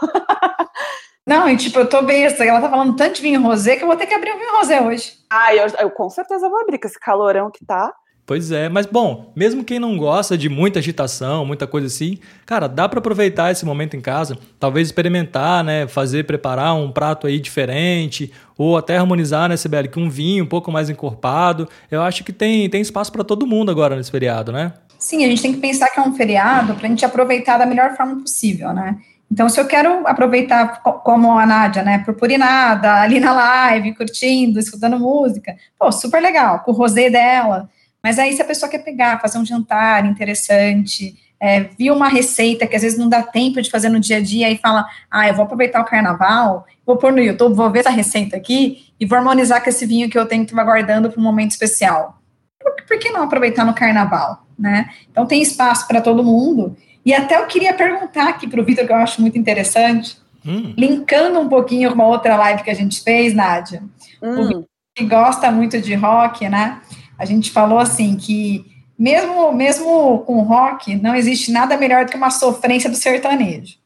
Não, 1.27 1.49
e 1.49 1.57
tipo, 1.57 1.79
eu 1.79 1.89
tô 1.89 2.03
besta. 2.03 2.45
Ela 2.45 2.61
tá 2.61 2.69
falando 2.69 2.97
tanto 2.97 3.17
de 3.17 3.23
vinho 3.23 3.43
rosé 3.43 3.77
que 3.77 3.83
eu 3.83 3.89
vou 3.89 3.97
ter 3.97 4.07
que 4.07 4.15
abrir 4.15 4.33
um 4.33 4.39
vinho 4.39 4.57
rosé 4.57 4.81
hoje. 4.81 5.15
Ah, 5.31 5.55
eu, 5.55 5.67
eu 5.81 5.91
com 5.91 6.09
certeza 6.11 6.49
vou 6.49 6.61
abrir 6.61 6.79
com 6.79 6.87
esse 6.87 7.01
calorão 7.01 7.51
que 7.51 7.65
tá. 7.65 7.93
Pois 8.27 8.51
é, 8.51 8.71
mas 8.71 8.87
bom, 8.87 9.33
mesmo 9.37 9.63
quem 9.63 9.79
não 9.79 9.99
gosta 9.99 10.37
de 10.37 10.49
muita 10.49 10.79
agitação, 10.79 11.45
muita 11.45 11.67
coisa 11.67 11.89
assim, 11.89 12.19
cara, 12.47 12.67
dá 12.67 12.89
para 12.89 12.99
aproveitar 12.99 13.53
esse 13.53 13.67
momento 13.67 13.99
em 13.99 14.01
casa, 14.01 14.39
talvez 14.59 14.89
experimentar, 14.89 15.63
né, 15.63 15.87
fazer, 15.87 16.25
preparar 16.25 16.75
um 16.75 16.91
prato 16.91 17.27
aí 17.27 17.39
diferente, 17.39 18.33
ou 18.57 18.79
até 18.79 18.97
harmonizar, 18.97 19.47
né, 19.47 19.57
CBL, 19.59 19.89
com 19.93 20.01
um 20.01 20.09
vinho 20.09 20.43
um 20.43 20.49
pouco 20.49 20.73
mais 20.73 20.89
encorpado. 20.89 21.69
Eu 21.91 22.01
acho 22.01 22.25
que 22.25 22.33
tem, 22.33 22.67
tem 22.71 22.81
espaço 22.81 23.13
para 23.13 23.23
todo 23.23 23.47
mundo 23.47 23.71
agora 23.71 23.95
nesse 23.95 24.11
feriado, 24.11 24.51
né? 24.51 24.73
Sim, 24.99 25.23
a 25.23 25.29
gente 25.29 25.43
tem 25.43 25.53
que 25.53 25.61
pensar 25.61 25.91
que 25.91 26.01
é 26.01 26.03
um 26.03 26.15
feriado 26.15 26.75
para 26.77 26.87
a 26.87 26.89
gente 26.89 27.05
aproveitar 27.05 27.59
da 27.59 27.67
melhor 27.67 27.95
forma 27.95 28.23
possível, 28.23 28.73
né? 28.73 28.97
Então, 29.31 29.49
se 29.49 29.61
eu 29.61 29.67
quero 29.67 30.07
aproveitar 30.07 30.81
como 30.83 31.37
a 31.39 31.47
Nádia, 31.47 31.83
né, 31.83 31.99
purpurinada, 31.99 33.01
ali 33.01 33.19
na 33.19 33.33
live, 33.33 33.95
curtindo, 33.95 34.59
escutando 34.59 34.99
música, 34.99 35.57
pô, 35.79 35.91
super 35.91 36.23
legal, 36.23 36.61
com 36.61 36.71
o 36.71 36.75
rosé 36.75 37.11
dela. 37.11 37.69
Mas 38.03 38.19
aí, 38.19 38.33
se 38.33 38.43
a 38.43 38.45
pessoa 38.45 38.71
quer 38.71 38.79
pegar, 38.79 39.21
fazer 39.21 39.39
um 39.39 39.45
jantar 39.45 40.05
interessante, 40.05 41.17
é, 41.41 41.61
viu 41.79 41.95
uma 41.95 42.09
receita 42.09 42.67
que 42.67 42.77
às 42.77 42.83
vezes 42.83 42.99
não 42.99 43.09
dá 43.09 43.23
tempo 43.23 43.61
de 43.61 43.71
fazer 43.71 43.89
no 43.89 43.99
dia 43.99 44.19
a 44.19 44.21
dia 44.21 44.51
e 44.51 44.57
fala, 44.57 44.87
ah, 45.11 45.29
eu 45.29 45.35
vou 45.35 45.45
aproveitar 45.45 45.81
o 45.81 45.85
carnaval, 45.85 46.67
vou 46.87 46.97
pôr 46.97 47.13
no 47.13 47.21
YouTube, 47.21 47.55
vou 47.55 47.71
ver 47.71 47.81
essa 47.81 47.91
receita 47.91 48.37
aqui 48.37 48.87
e 48.99 49.07
vou 49.07 49.19
harmonizar 49.19 49.63
com 49.63 49.69
esse 49.69 49.85
vinho 49.85 50.09
que 50.09 50.19
eu 50.19 50.27
tenho 50.27 50.45
que 50.45 50.53
estar 50.53 50.65
guardando 50.65 51.11
para 51.11 51.21
um 51.21 51.23
momento 51.23 51.51
especial. 51.51 52.19
Por, 52.59 52.75
por 52.87 52.99
que 52.99 53.11
não 53.11 53.23
aproveitar 53.25 53.65
no 53.65 53.75
carnaval, 53.75 54.47
né? 54.59 54.89
Então, 55.11 55.27
tem 55.27 55.43
espaço 55.43 55.87
para 55.87 56.01
todo 56.01 56.23
mundo 56.25 56.77
e 57.05 57.13
até 57.13 57.37
eu 57.37 57.47
queria 57.47 57.75
perguntar 57.75 58.29
aqui 58.29 58.49
para 58.49 58.61
o 58.61 58.65
Vitor, 58.65 58.87
que 58.87 58.93
eu 58.93 58.97
acho 58.97 59.21
muito 59.21 59.39
interessante, 59.39 60.19
hum. 60.45 60.75
linkando 60.77 61.39
um 61.39 61.49
pouquinho 61.49 61.91
com 61.91 61.95
uma 61.97 62.07
outra 62.07 62.37
live 62.37 62.63
que 62.63 62.71
a 62.71 62.75
gente 62.75 63.03
fez, 63.03 63.35
Nádia. 63.35 63.83
Hum. 64.23 64.41
O 64.41 64.47
Vitor, 64.49 64.65
que 64.97 65.05
gosta 65.05 65.51
muito 65.51 65.81
de 65.81 65.95
rock, 65.95 66.49
né? 66.49 66.81
A 67.19 67.25
gente 67.25 67.51
falou 67.51 67.79
assim 67.79 68.17
que 68.17 68.65
mesmo, 68.99 69.53
mesmo 69.53 70.21
com 70.21 70.43
rock, 70.43 70.95
não 70.97 71.15
existe 71.15 71.51
nada 71.51 71.77
melhor 71.77 72.05
do 72.05 72.11
que 72.11 72.17
uma 72.17 72.31
sofrência 72.31 72.89
do 72.89 72.97
sertanejo. 72.97 73.77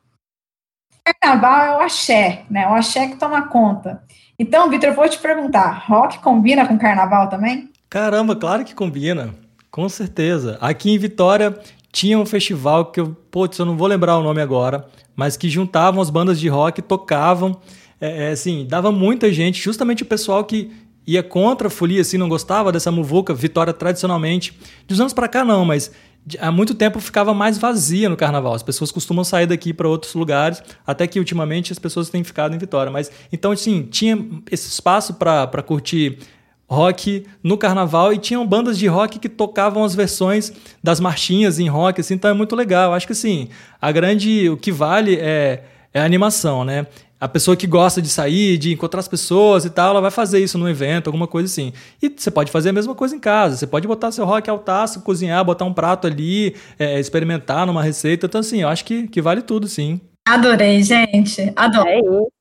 Carnaval 1.20 1.64
é 1.64 1.76
o 1.78 1.80
axé, 1.80 2.42
né? 2.50 2.66
O 2.68 2.74
axé 2.74 3.08
que 3.08 3.16
toma 3.16 3.48
conta. 3.48 4.02
Então, 4.38 4.68
Vitor, 4.68 4.92
vou 4.92 5.08
te 5.08 5.18
perguntar: 5.18 5.84
rock 5.86 6.18
combina 6.18 6.66
com 6.66 6.78
carnaval 6.78 7.28
também? 7.28 7.70
Caramba, 7.88 8.36
claro 8.36 8.64
que 8.64 8.74
combina. 8.74 9.34
Com 9.70 9.88
certeza. 9.88 10.58
Aqui 10.60 10.90
em 10.90 10.98
Vitória 10.98 11.58
tinha 11.98 12.16
um 12.16 12.24
festival 12.24 12.92
que 12.92 13.00
eu, 13.00 13.16
putz, 13.28 13.58
eu 13.58 13.66
não 13.66 13.76
vou 13.76 13.88
lembrar 13.88 14.16
o 14.16 14.22
nome 14.22 14.40
agora, 14.40 14.86
mas 15.16 15.36
que 15.36 15.50
juntavam 15.50 16.00
as 16.00 16.10
bandas 16.10 16.38
de 16.38 16.46
rock, 16.46 16.80
tocavam, 16.80 17.60
é, 18.00 18.28
é, 18.28 18.30
assim, 18.30 18.64
dava 18.68 18.92
muita 18.92 19.32
gente, 19.32 19.60
justamente 19.60 20.04
o 20.04 20.06
pessoal 20.06 20.44
que 20.44 20.70
ia 21.04 21.24
contra 21.24 21.66
a 21.66 21.70
folia, 21.70 22.00
assim, 22.00 22.16
não 22.16 22.28
gostava 22.28 22.70
dessa 22.70 22.92
muvuca, 22.92 23.34
Vitória 23.34 23.72
tradicionalmente, 23.72 24.56
dos 24.86 25.00
anos 25.00 25.12
para 25.12 25.26
cá 25.26 25.44
não, 25.44 25.64
mas 25.64 25.90
há 26.38 26.52
muito 26.52 26.72
tempo 26.72 27.00
ficava 27.00 27.34
mais 27.34 27.58
vazia 27.58 28.08
no 28.08 28.16
carnaval. 28.16 28.54
As 28.54 28.62
pessoas 28.62 28.92
costumam 28.92 29.24
sair 29.24 29.46
daqui 29.46 29.72
para 29.72 29.88
outros 29.88 30.14
lugares, 30.14 30.62
até 30.86 31.04
que 31.04 31.18
ultimamente 31.18 31.72
as 31.72 31.80
pessoas 31.80 32.08
têm 32.08 32.22
ficado 32.22 32.54
em 32.54 32.58
Vitória. 32.58 32.92
Mas 32.92 33.10
então, 33.32 33.50
assim, 33.50 33.82
tinha 33.82 34.24
esse 34.52 34.68
espaço 34.68 35.14
para 35.14 35.64
curtir 35.64 36.20
rock 36.68 37.26
no 37.42 37.56
carnaval 37.56 38.12
e 38.12 38.18
tinham 38.18 38.46
bandas 38.46 38.78
de 38.78 38.86
rock 38.86 39.18
que 39.18 39.28
tocavam 39.28 39.82
as 39.82 39.94
versões 39.94 40.52
das 40.82 41.00
marchinhas 41.00 41.58
em 41.58 41.68
rock, 41.68 42.00
assim, 42.00 42.14
então 42.14 42.30
é 42.30 42.34
muito 42.34 42.54
legal. 42.54 42.92
Acho 42.92 43.06
que 43.06 43.12
assim, 43.12 43.48
a 43.80 43.90
grande 43.90 44.50
o 44.50 44.56
que 44.56 44.70
vale 44.70 45.16
é, 45.16 45.64
é 45.92 46.00
a 46.00 46.04
animação, 46.04 46.64
né? 46.64 46.86
a 47.20 47.26
pessoa 47.26 47.56
que 47.56 47.66
gosta 47.66 48.00
de 48.00 48.08
sair, 48.08 48.56
de 48.58 48.72
encontrar 48.72 49.00
as 49.00 49.08
pessoas 49.08 49.64
e 49.64 49.70
tal, 49.70 49.90
ela 49.90 50.00
vai 50.00 50.10
fazer 50.10 50.38
isso 50.38 50.56
num 50.56 50.68
evento, 50.68 51.08
alguma 51.08 51.26
coisa 51.26 51.46
assim. 51.46 51.72
E 52.00 52.12
você 52.16 52.30
pode 52.30 52.50
fazer 52.50 52.68
a 52.68 52.72
mesma 52.72 52.94
coisa 52.94 53.16
em 53.16 53.18
casa. 53.18 53.56
Você 53.56 53.66
pode 53.66 53.88
botar 53.88 54.12
seu 54.12 54.24
rock 54.24 54.48
altaço, 54.48 55.02
cozinhar, 55.02 55.44
botar 55.44 55.64
um 55.64 55.74
prato 55.74 56.06
ali, 56.06 56.54
é, 56.78 57.00
experimentar 57.00 57.66
numa 57.66 57.82
receita. 57.82 58.26
Então, 58.26 58.40
assim, 58.40 58.62
eu 58.62 58.68
acho 58.68 58.84
que, 58.84 59.08
que 59.08 59.20
vale 59.20 59.42
tudo, 59.42 59.66
sim. 59.66 60.00
Adorei, 60.28 60.82
gente. 60.82 61.52
Adorei. 61.56 61.94
É 61.94 61.98
isso. 61.98 62.37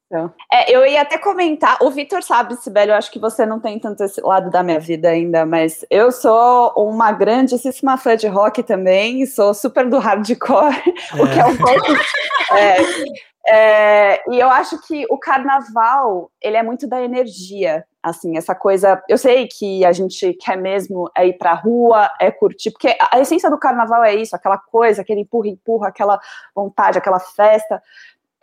É, 0.51 0.73
eu 0.73 0.85
ia 0.85 1.01
até 1.01 1.17
comentar, 1.17 1.77
o 1.81 1.91
Vitor 1.91 2.23
sabe, 2.23 2.55
Sibeli, 2.55 2.91
eu 2.91 2.95
acho 2.95 3.11
que 3.11 3.19
você 3.19 3.45
não 3.45 3.59
tem 3.59 3.77
tanto 3.77 4.03
esse 4.03 4.21
lado 4.21 4.49
da 4.49 4.63
minha 4.63 4.79
vida 4.79 5.09
ainda, 5.09 5.45
mas 5.45 5.85
eu 5.89 6.13
sou 6.13 6.71
uma 6.77 7.11
grandíssima 7.11 7.97
fã 7.97 8.15
de 8.15 8.27
rock 8.27 8.63
também, 8.63 9.25
sou 9.25 9.53
super 9.53 9.89
do 9.89 9.99
hardcore, 9.99 10.75
é. 10.75 11.15
o 11.21 11.29
que 11.29 11.39
é 11.39 11.45
um 11.45 11.57
pouco. 11.57 11.91
É, 12.57 12.77
é, 13.49 14.23
e 14.29 14.39
eu 14.39 14.49
acho 14.49 14.77
que 14.85 15.05
o 15.09 15.17
carnaval, 15.17 16.29
ele 16.41 16.57
é 16.57 16.63
muito 16.63 16.85
da 16.85 17.01
energia, 17.01 17.85
assim, 18.03 18.37
essa 18.37 18.53
coisa, 18.53 19.01
eu 19.07 19.17
sei 19.17 19.47
que 19.47 19.85
a 19.85 19.91
gente 19.93 20.33
quer 20.33 20.57
mesmo 20.57 21.09
é 21.15 21.27
ir 21.27 21.37
pra 21.37 21.53
rua, 21.53 22.09
é 22.19 22.29
curtir, 22.29 22.71
porque 22.71 22.95
a 23.11 23.19
essência 23.19 23.49
do 23.49 23.57
carnaval 23.57 24.03
é 24.03 24.15
isso, 24.15 24.35
aquela 24.35 24.57
coisa, 24.57 25.01
aquele 25.01 25.21
empurra, 25.21 25.47
empurra, 25.47 25.87
aquela 25.87 26.19
vontade, 26.53 26.97
aquela 26.97 27.19
festa, 27.19 27.81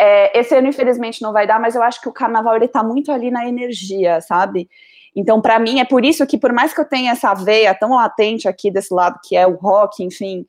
é, 0.00 0.38
esse 0.38 0.54
ano, 0.54 0.68
infelizmente, 0.68 1.22
não 1.22 1.32
vai 1.32 1.46
dar, 1.46 1.60
mas 1.60 1.74
eu 1.74 1.82
acho 1.82 2.00
que 2.00 2.08
o 2.08 2.12
carnaval, 2.12 2.56
ele 2.56 2.68
tá 2.68 2.82
muito 2.82 3.12
ali 3.12 3.30
na 3.30 3.48
energia, 3.48 4.20
sabe? 4.20 4.68
Então, 5.14 5.40
para 5.40 5.58
mim, 5.58 5.78
é 5.78 5.84
por 5.84 6.04
isso 6.04 6.26
que, 6.26 6.36
por 6.36 6.52
mais 6.52 6.74
que 6.74 6.80
eu 6.80 6.84
tenha 6.84 7.12
essa 7.12 7.32
veia 7.34 7.74
tão 7.74 7.94
latente 7.94 8.48
aqui 8.48 8.70
desse 8.70 8.92
lado, 8.92 9.20
que 9.22 9.36
é 9.36 9.46
o 9.46 9.54
rock, 9.54 10.02
enfim, 10.02 10.44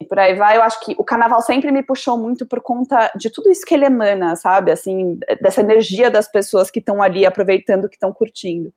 e 0.00 0.04
por 0.04 0.18
aí 0.18 0.34
vai, 0.34 0.56
eu 0.56 0.62
acho 0.62 0.78
que 0.84 0.94
o 0.98 1.04
carnaval 1.04 1.40
sempre 1.40 1.72
me 1.72 1.82
puxou 1.82 2.18
muito 2.18 2.46
por 2.46 2.60
conta 2.60 3.10
de 3.16 3.30
tudo 3.30 3.50
isso 3.50 3.64
que 3.64 3.74
ele 3.74 3.86
emana, 3.86 4.36
sabe? 4.36 4.70
Assim, 4.70 5.18
dessa 5.40 5.62
energia 5.62 6.10
das 6.10 6.30
pessoas 6.30 6.70
que 6.70 6.78
estão 6.78 7.02
ali 7.02 7.24
aproveitando, 7.24 7.88
que 7.88 7.96
estão 7.96 8.12
curtindo. 8.12 8.72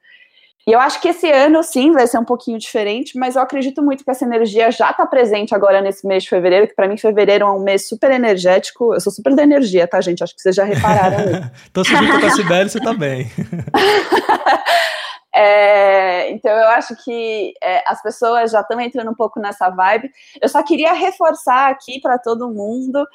E 0.67 0.71
eu 0.71 0.79
acho 0.79 1.01
que 1.01 1.07
esse 1.07 1.29
ano, 1.31 1.63
sim, 1.63 1.91
vai 1.91 2.05
ser 2.05 2.19
um 2.19 2.25
pouquinho 2.25 2.59
diferente, 2.59 3.17
mas 3.17 3.35
eu 3.35 3.41
acredito 3.41 3.81
muito 3.81 4.03
que 4.03 4.11
essa 4.11 4.25
energia 4.25 4.69
já 4.71 4.91
está 4.91 5.05
presente 5.05 5.55
agora 5.55 5.81
nesse 5.81 6.05
mês 6.05 6.23
de 6.23 6.29
fevereiro, 6.29 6.67
que 6.67 6.75
para 6.75 6.87
mim 6.87 6.97
fevereiro 6.97 7.45
é 7.45 7.51
um 7.51 7.63
mês 7.63 7.87
super 7.87 8.11
energético. 8.11 8.93
Eu 8.93 8.99
sou 8.99 9.11
super 9.11 9.33
da 9.33 9.43
energia, 9.43 9.87
tá, 9.87 9.99
gente? 9.99 10.23
Acho 10.23 10.35
que 10.35 10.41
vocês 10.41 10.55
já 10.55 10.63
repararam. 10.63 11.49
então, 11.69 11.83
se 11.83 11.95
junta 11.95 12.19
com 12.19 12.25
a 12.25 12.29
Sibeli, 12.31 12.69
você 12.69 12.79
tá 12.79 12.93
bem. 12.93 13.29
É, 15.41 16.31
então 16.31 16.51
eu 16.51 16.67
acho 16.69 16.95
que 17.03 17.53
é, 17.63 17.83
as 17.87 18.01
pessoas 18.01 18.51
já 18.51 18.61
estão 18.61 18.79
entrando 18.81 19.11
um 19.11 19.15
pouco 19.15 19.39
nessa 19.39 19.69
vibe. 19.69 20.09
Eu 20.41 20.49
só 20.49 20.61
queria 20.63 20.91
reforçar 20.91 21.69
aqui 21.69 22.01
para 22.01 22.17
todo 22.17 22.49
mundo 22.49 23.07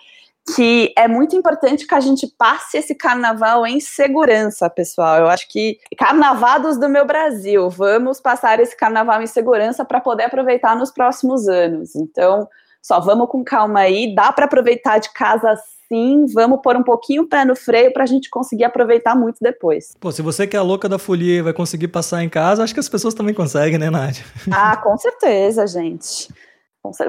que 0.54 0.92
é 0.96 1.08
muito 1.08 1.34
importante 1.34 1.86
que 1.86 1.94
a 1.94 2.00
gente 2.00 2.26
passe 2.38 2.76
esse 2.76 2.94
carnaval 2.94 3.66
em 3.66 3.80
segurança, 3.80 4.68
pessoal. 4.68 5.18
Eu 5.18 5.28
acho 5.28 5.48
que 5.48 5.78
carnavados 5.96 6.78
do 6.78 6.88
meu 6.88 7.06
Brasil, 7.06 7.70
vamos 7.70 8.20
passar 8.20 8.60
esse 8.60 8.76
carnaval 8.76 9.22
em 9.22 9.26
segurança 9.26 9.84
para 9.84 10.00
poder 10.00 10.24
aproveitar 10.24 10.76
nos 10.76 10.90
próximos 10.90 11.48
anos. 11.48 11.96
Então, 11.96 12.46
só 12.82 13.00
vamos 13.00 13.28
com 13.28 13.42
calma 13.42 13.80
aí, 13.80 14.14
dá 14.14 14.30
para 14.30 14.44
aproveitar 14.44 14.98
de 14.98 15.10
casa 15.14 15.56
sim, 15.88 16.26
vamos 16.32 16.60
pôr 16.62 16.76
um 16.76 16.82
pouquinho 16.82 17.22
o 17.22 17.28
pé 17.28 17.44
no 17.44 17.54
freio 17.54 17.92
para 17.92 18.02
a 18.02 18.06
gente 18.06 18.28
conseguir 18.28 18.64
aproveitar 18.64 19.14
muito 19.14 19.38
depois. 19.40 19.94
Pô, 20.00 20.10
se 20.10 20.22
você 20.22 20.46
que 20.46 20.56
é 20.56 20.58
a 20.58 20.62
louca 20.62 20.88
da 20.88 20.98
folia 20.98 21.42
vai 21.42 21.52
conseguir 21.52 21.88
passar 21.88 22.22
em 22.22 22.28
casa, 22.28 22.62
acho 22.62 22.74
que 22.74 22.80
as 22.80 22.88
pessoas 22.88 23.14
também 23.14 23.34
conseguem, 23.34 23.78
né, 23.78 23.90
Nádia? 23.90 24.24
Ah, 24.52 24.76
com 24.76 24.96
certeza, 24.96 25.66
gente. 25.66 26.28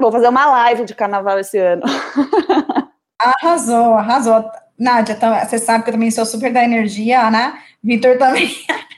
Vou 0.00 0.10
fazer 0.10 0.28
uma 0.28 0.46
live 0.46 0.84
de 0.84 0.94
carnaval 0.94 1.38
esse 1.38 1.58
ano. 1.58 1.82
Arrasou, 3.18 3.94
arrasou. 3.94 4.44
Nádia, 4.78 5.14
tá, 5.14 5.44
você 5.44 5.58
sabe 5.58 5.84
que 5.84 5.90
eu 5.90 5.94
também 5.94 6.10
sou 6.10 6.26
super 6.26 6.52
da 6.52 6.62
energia, 6.62 7.30
né? 7.30 7.58
Vitor 7.82 8.18
também. 8.18 8.50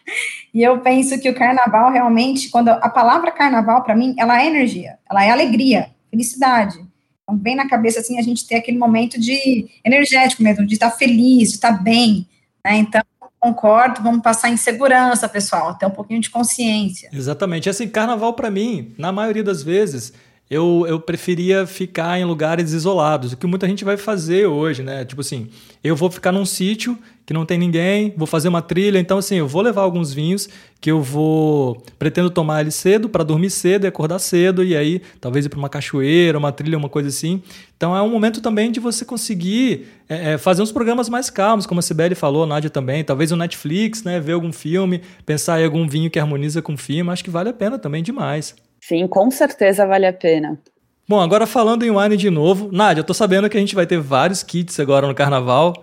e 0.53 0.63
eu 0.63 0.81
penso 0.81 1.21
que 1.21 1.31
o 1.31 1.35
carnaval 1.35 1.93
realmente, 1.93 2.51
quando 2.51 2.69
a 2.69 2.89
palavra 2.89 3.31
carnaval, 3.31 3.85
para 3.85 3.95
mim, 3.95 4.15
ela 4.19 4.43
é 4.43 4.47
energia, 4.47 4.99
ela 5.09 5.25
é 5.25 5.31
alegria, 5.31 5.91
felicidade. 6.11 6.79
Então, 7.23 7.39
vem 7.39 7.55
na 7.55 7.69
cabeça, 7.69 8.01
assim, 8.01 8.19
a 8.19 8.23
gente 8.23 8.47
ter 8.47 8.57
aquele 8.57 8.79
momento 8.79 9.21
de 9.21 9.69
energético 9.85 10.43
mesmo, 10.43 10.67
de 10.67 10.75
estar 10.75 10.91
feliz, 10.91 11.51
de 11.51 11.55
estar 11.57 11.73
bem, 11.83 12.27
né? 12.65 12.77
Então, 12.77 13.03
concordo, 13.39 14.03
vamos 14.03 14.23
passar 14.23 14.49
em 14.49 14.57
segurança, 14.57 15.29
pessoal, 15.29 15.75
ter 15.77 15.87
um 15.87 15.91
pouquinho 15.91 16.21
de 16.21 16.31
consciência. 16.31 17.09
Exatamente. 17.13 17.71
Assim, 17.71 17.87
carnaval, 17.87 18.33
para 18.33 18.51
mim, 18.51 18.95
na 18.99 19.13
maioria 19.13 19.45
das 19.45 19.63
vezes, 19.63 20.13
eu, 20.51 20.87
eu 20.89 20.99
preferia 20.99 21.67
ficar 21.67 22.19
em 22.19 22.25
lugares 22.25 22.73
isolados, 22.73 23.33
o 23.33 23.37
que 23.37 23.47
muita 23.47 23.67
gente 23.69 23.85
vai 23.85 23.99
fazer 23.99 24.47
hoje, 24.47 24.83
né? 24.83 25.05
Tipo 25.05 25.21
assim, 25.21 25.49
eu 25.85 25.95
vou 25.95 26.11
ficar 26.11 26.33
num 26.33 26.47
sítio 26.47 26.99
que 27.27 27.35
não 27.35 27.45
tem 27.45 27.59
ninguém, 27.59 28.15
vou 28.17 28.27
fazer 28.27 28.49
uma 28.49 28.63
trilha, 28.63 28.99
então 28.99 29.19
assim, 29.19 29.37
eu 29.37 29.47
vou 29.47 29.61
levar 29.61 29.83
alguns 29.83 30.15
vinhos 30.15 30.49
que 30.81 30.91
eu 30.91 31.03
vou 31.03 31.83
pretendo 31.99 32.31
tomar 32.31 32.63
eles 32.63 32.75
cedo 32.75 33.11
para 33.11 33.23
dormir 33.23 33.51
cedo 33.51 33.85
e 33.85 33.87
acordar 33.87 34.19
cedo 34.19 34.65
e 34.65 34.75
aí 34.75 35.03
talvez 35.21 35.45
ir 35.45 35.51
para 35.51 35.59
uma 35.59 35.69
cachoeira, 35.69 36.39
uma 36.39 36.51
trilha, 36.51 36.79
uma 36.79 36.89
coisa 36.89 37.11
assim. 37.11 37.43
Então 37.77 37.95
é 37.95 38.01
um 38.01 38.09
momento 38.09 38.41
também 38.41 38.73
de 38.73 38.81
você 38.81 39.05
conseguir 39.05 39.87
é, 40.09 40.33
é, 40.33 40.39
fazer 40.39 40.63
uns 40.63 40.73
programas 40.73 41.11
mais 41.11 41.29
calmos, 41.29 41.67
como 41.67 41.81
a 41.81 41.83
Sibeli 41.83 42.15
falou, 42.15 42.45
a 42.45 42.47
Nádia 42.47 42.71
também, 42.71 43.05
talvez 43.05 43.31
o 43.31 43.37
Netflix, 43.37 44.03
né, 44.03 44.19
ver 44.19 44.33
algum 44.33 44.51
filme, 44.51 45.03
pensar 45.27 45.61
em 45.61 45.65
algum 45.67 45.87
vinho 45.87 46.11
que 46.11 46.19
harmoniza 46.19 46.63
com 46.63 46.73
o 46.73 46.79
filme, 46.79 47.11
acho 47.11 47.23
que 47.23 47.29
vale 47.29 47.51
a 47.51 47.53
pena 47.53 47.79
também 47.79 48.03
demais. 48.03 48.55
Sim, 48.89 49.07
com 49.07 49.31
certeza 49.31 49.87
vale 49.87 50.07
a 50.07 50.13
pena. 50.15 50.59
Bom, 51.07 51.21
agora 51.21 51.47
falando 51.47 51.85
em 51.85 51.91
wine 51.91 52.17
de 52.17 52.31
novo, 52.31 52.71
Nádia, 52.73 53.01
eu 53.01 53.05
tô 53.05 53.13
sabendo 53.13 53.47
que 53.51 53.57
a 53.59 53.61
gente 53.61 53.75
vai 53.75 53.87
ter 53.87 54.01
vários 54.01 54.43
kits 54.43 54.81
agora 54.81 55.07
no 55.07 55.15
carnaval. 55.15 55.75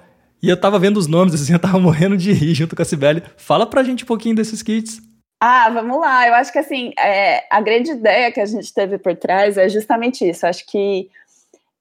E 0.42 0.50
eu 0.50 0.60
tava 0.60 0.80
vendo 0.80 0.98
os 0.98 1.06
nomes, 1.06 1.36
assim, 1.36 1.54
eu 1.54 1.60
tava 1.60 1.78
morrendo 1.80 2.18
de 2.18 2.34
rir 2.34 2.56
junto 2.56 2.76
com 2.76 2.82
a 2.82 2.86
Cibele. 2.86 3.22
Fala 3.38 3.68
pra 3.68 3.84
gente 3.84 4.04
um 4.04 4.08
pouquinho 4.08 4.36
desses 4.36 4.64
kits. 4.64 5.00
Ah, 5.40 5.70
vamos 5.70 6.00
lá. 6.00 6.28
Eu 6.28 6.34
acho 6.34 6.52
que 6.52 6.58
assim, 6.58 6.94
é, 6.98 7.46
a 7.52 7.62
grande 7.62 7.92
ideia 7.92 8.32
que 8.32 8.40
a 8.40 8.46
gente 8.48 8.74
teve 8.74 8.98
por 8.98 9.16
trás 9.16 9.56
é 9.56 9.70
justamente 9.70 10.28
isso. 10.28 10.44
Eu 10.44 10.50
acho 10.50 10.66
que 10.66 11.08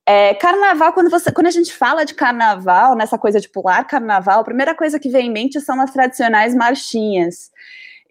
é, 0.06 0.34
carnaval, 0.34 0.92
quando, 0.92 1.08
você, 1.08 1.32
quando 1.32 1.46
a 1.46 1.50
gente 1.50 1.72
fala 1.72 2.04
de 2.04 2.12
carnaval, 2.12 2.94
nessa 2.94 3.16
coisa 3.16 3.40
de 3.40 3.48
pular 3.48 3.82
carnaval, 3.84 4.40
a 4.40 4.44
primeira 4.44 4.74
coisa 4.74 4.98
que 4.98 5.08
vem 5.08 5.28
em 5.28 5.32
mente 5.32 5.58
são 5.62 5.80
as 5.80 5.90
tradicionais 5.90 6.54
marchinhas. 6.54 7.50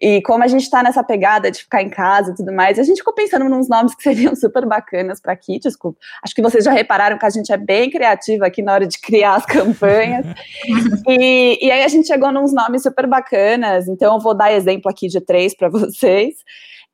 E 0.00 0.20
como 0.22 0.42
a 0.42 0.48
gente 0.48 0.62
está 0.62 0.82
nessa 0.82 1.04
pegada 1.04 1.50
de 1.50 1.60
ficar 1.60 1.80
em 1.80 1.88
casa 1.88 2.32
e 2.32 2.34
tudo 2.34 2.52
mais, 2.52 2.78
a 2.78 2.82
gente 2.82 2.98
ficou 2.98 3.14
pensando 3.14 3.48
nos 3.48 3.68
nomes 3.68 3.94
que 3.94 4.02
seriam 4.02 4.34
super 4.36 4.66
bacanas 4.66 5.20
para 5.20 5.32
aqui. 5.32 5.58
Desculpa. 5.58 5.98
Acho 6.22 6.34
que 6.34 6.42
vocês 6.42 6.64
já 6.64 6.72
repararam 6.72 7.18
que 7.18 7.24
a 7.24 7.30
gente 7.30 7.52
é 7.52 7.56
bem 7.56 7.88
criativa 7.90 8.46
aqui 8.46 8.60
na 8.60 8.72
hora 8.72 8.86
de 8.86 8.98
criar 8.98 9.36
as 9.36 9.46
campanhas. 9.46 10.26
e, 11.06 11.58
e 11.64 11.70
aí 11.70 11.82
a 11.82 11.88
gente 11.88 12.08
chegou 12.08 12.32
nos 12.32 12.52
nomes 12.52 12.82
super 12.82 13.06
bacanas. 13.06 13.86
Então 13.88 14.14
eu 14.14 14.20
vou 14.20 14.34
dar 14.34 14.52
exemplo 14.52 14.90
aqui 14.90 15.06
de 15.08 15.20
três 15.20 15.56
para 15.56 15.68
vocês. 15.70 16.34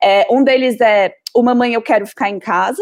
É, 0.01 0.27
um 0.31 0.43
deles 0.43 0.79
é 0.79 1.13
O 1.33 1.41
Mamãe 1.41 1.73
Eu 1.73 1.81
Quero 1.81 2.05
Ficar 2.05 2.29
em 2.29 2.39
Casa. 2.39 2.81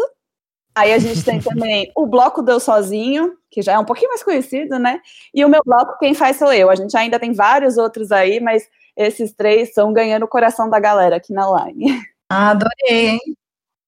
Aí 0.74 0.92
a 0.92 0.98
gente 0.98 1.24
tem 1.24 1.40
também 1.40 1.90
o 1.96 2.06
Bloco 2.06 2.42
Deu 2.42 2.60
Sozinho, 2.60 3.32
que 3.50 3.60
já 3.60 3.72
é 3.72 3.78
um 3.78 3.84
pouquinho 3.84 4.10
mais 4.10 4.22
conhecido, 4.22 4.78
né? 4.78 5.00
E 5.34 5.44
o 5.44 5.48
meu 5.48 5.60
bloco, 5.66 5.98
quem 5.98 6.14
faz 6.14 6.36
sou 6.36 6.52
eu. 6.52 6.70
A 6.70 6.76
gente 6.76 6.96
ainda 6.96 7.18
tem 7.18 7.32
vários 7.32 7.76
outros 7.76 8.12
aí, 8.12 8.38
mas 8.38 8.62
esses 9.00 9.32
três 9.32 9.68
estão 9.68 9.92
ganhando 9.92 10.24
o 10.24 10.28
coração 10.28 10.68
da 10.68 10.78
galera 10.78 11.16
aqui 11.16 11.32
na 11.32 11.64
line. 11.64 12.02
Ah, 12.28 12.50
adorei, 12.50 13.08
hein? 13.08 13.20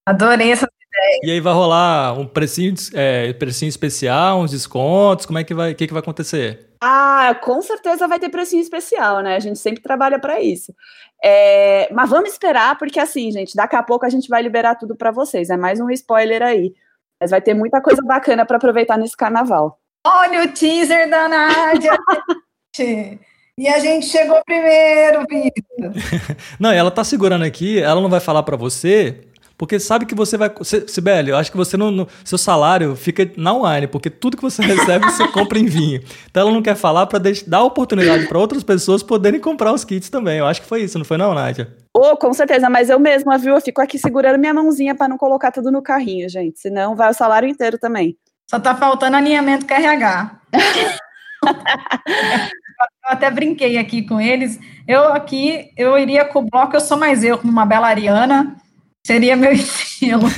Adorei 0.07 0.51
essa 0.51 0.67
ideia. 0.67 1.21
E 1.23 1.31
aí 1.31 1.41
vai 1.41 1.53
rolar 1.53 2.19
um 2.19 2.27
precinho, 2.27 2.75
é, 2.95 3.33
precinho 3.35 3.69
especial, 3.69 4.41
uns 4.41 4.51
descontos? 4.51 5.27
Como 5.27 5.39
é 5.39 5.45
que 5.45 5.55
vai, 5.55 5.75
que, 5.75 5.87
que 5.87 5.93
vai 5.93 6.01
acontecer? 6.01 6.71
Ah, 6.81 7.39
com 7.41 7.61
certeza 7.63 8.09
vai 8.09 8.19
ter 8.19 8.31
precinho 8.31 8.63
especial, 8.63 9.21
né? 9.21 9.37
A 9.37 9.39
gente 9.39 9.59
sempre 9.59 9.83
trabalha 9.83 10.19
para 10.19 10.41
isso. 10.41 10.75
É, 11.23 11.93
mas 11.93 12.11
vamos 12.11 12.31
esperar, 12.31 12.77
porque 12.79 12.99
assim, 12.99 13.31
gente, 13.31 13.55
daqui 13.55 13.77
a 13.77 13.83
pouco 13.83 14.05
a 14.05 14.09
gente 14.09 14.29
vai 14.29 14.43
liberar 14.43 14.75
tudo 14.75 14.97
para 14.97 15.11
vocês. 15.11 15.51
É 15.51 15.57
mais 15.57 15.79
um 15.79 15.91
spoiler 15.91 16.43
aí. 16.43 16.75
Mas 17.21 17.31
vai 17.31 17.41
ter 17.41 17.55
muita 17.55 17.81
coisa 17.81 18.03
bacana 18.03 18.45
para 18.45 18.57
aproveitar 18.57 18.99
nesse 18.99 19.17
carnaval. 19.17 19.79
Olha 20.05 20.43
o 20.43 20.53
teaser 20.53 21.09
da 21.09 21.29
Nádia! 21.29 21.97
E 23.59 23.69
a 23.69 23.79
gente 23.79 24.07
chegou 24.07 24.41
primeiro, 24.45 25.25
Vitor. 25.29 25.93
não, 26.59 26.73
ela 26.73 26.91
tá 26.91 27.05
segurando 27.05 27.45
aqui, 27.45 27.79
ela 27.79 28.01
não 28.01 28.09
vai 28.09 28.21
falar 28.21 28.43
para 28.43 28.57
você, 28.57 29.27
porque 29.59 29.79
sabe 29.79 30.07
que 30.07 30.15
você 30.15 30.39
vai. 30.39 30.51
Sibeli, 30.89 31.31
eu 31.31 31.37
acho 31.37 31.51
que 31.51 31.57
você 31.57 31.77
não. 31.77 31.91
No, 31.91 32.09
seu 32.25 32.39
salário 32.39 32.97
fica 32.97 33.31
na 33.37 33.53
wine, 33.53 33.87
porque 33.87 34.09
tudo 34.09 34.37
que 34.37 34.43
você 34.43 34.61
recebe 34.65 35.05
você 35.05 35.29
compra 35.29 35.59
em 35.59 35.67
vinho. 35.67 36.03
Então 36.31 36.43
ela 36.43 36.51
não 36.51 36.63
quer 36.63 36.75
falar 36.75 37.07
para 37.07 37.21
dar 37.47 37.63
oportunidade 37.63 38.27
para 38.27 38.39
outras 38.39 38.65
pessoas 38.65 39.03
poderem 39.03 39.39
comprar 39.39 39.73
os 39.73 39.85
kits 39.85 40.09
também. 40.09 40.39
Eu 40.39 40.47
acho 40.47 40.63
que 40.63 40.67
foi 40.67 40.83
isso, 40.83 40.97
não 40.97 41.05
foi, 41.05 41.19
não, 41.19 41.35
Nádia? 41.35 41.77
Oh, 41.95 42.17
com 42.17 42.33
certeza, 42.33 42.71
mas 42.71 42.89
eu 42.89 42.99
mesma, 42.99 43.37
viu? 43.37 43.55
Eu 43.55 43.61
fico 43.61 43.83
aqui 43.83 43.99
segurando 43.99 44.39
minha 44.39 44.55
mãozinha 44.55 44.95
para 44.95 45.09
não 45.09 45.19
colocar 45.19 45.53
tudo 45.53 45.71
no 45.71 45.83
carrinho, 45.83 46.29
gente. 46.29 46.59
Senão 46.59 46.97
vai 46.97 47.11
o 47.11 47.15
salário 47.15 47.49
inteiro 47.49 47.79
também. 47.79 48.17
Só 48.51 48.59
tá 48.59 48.75
faltando 48.75 49.17
alinhamento 49.17 49.67
com 49.67 49.75
RH. 49.75 50.41
eu 53.05 53.13
até 53.13 53.31
brinquei 53.31 53.79
aqui 53.79 54.03
com 54.03 54.21
eles. 54.21 54.59
Eu 54.87 55.13
aqui, 55.13 55.71
eu 55.77 55.99
iria 55.99 56.25
com 56.25 56.41
o 56.41 56.47
bloco, 56.49 56.77
eu 56.77 56.81
sou 56.81 56.97
mais 56.97 57.25
eu, 57.25 57.39
como 57.39 57.53
uma 57.53 57.67
bela 57.67 57.89
Ariana, 57.89 58.57
seria 59.05 59.37
meu 59.37 59.51
estilo. 59.53 60.23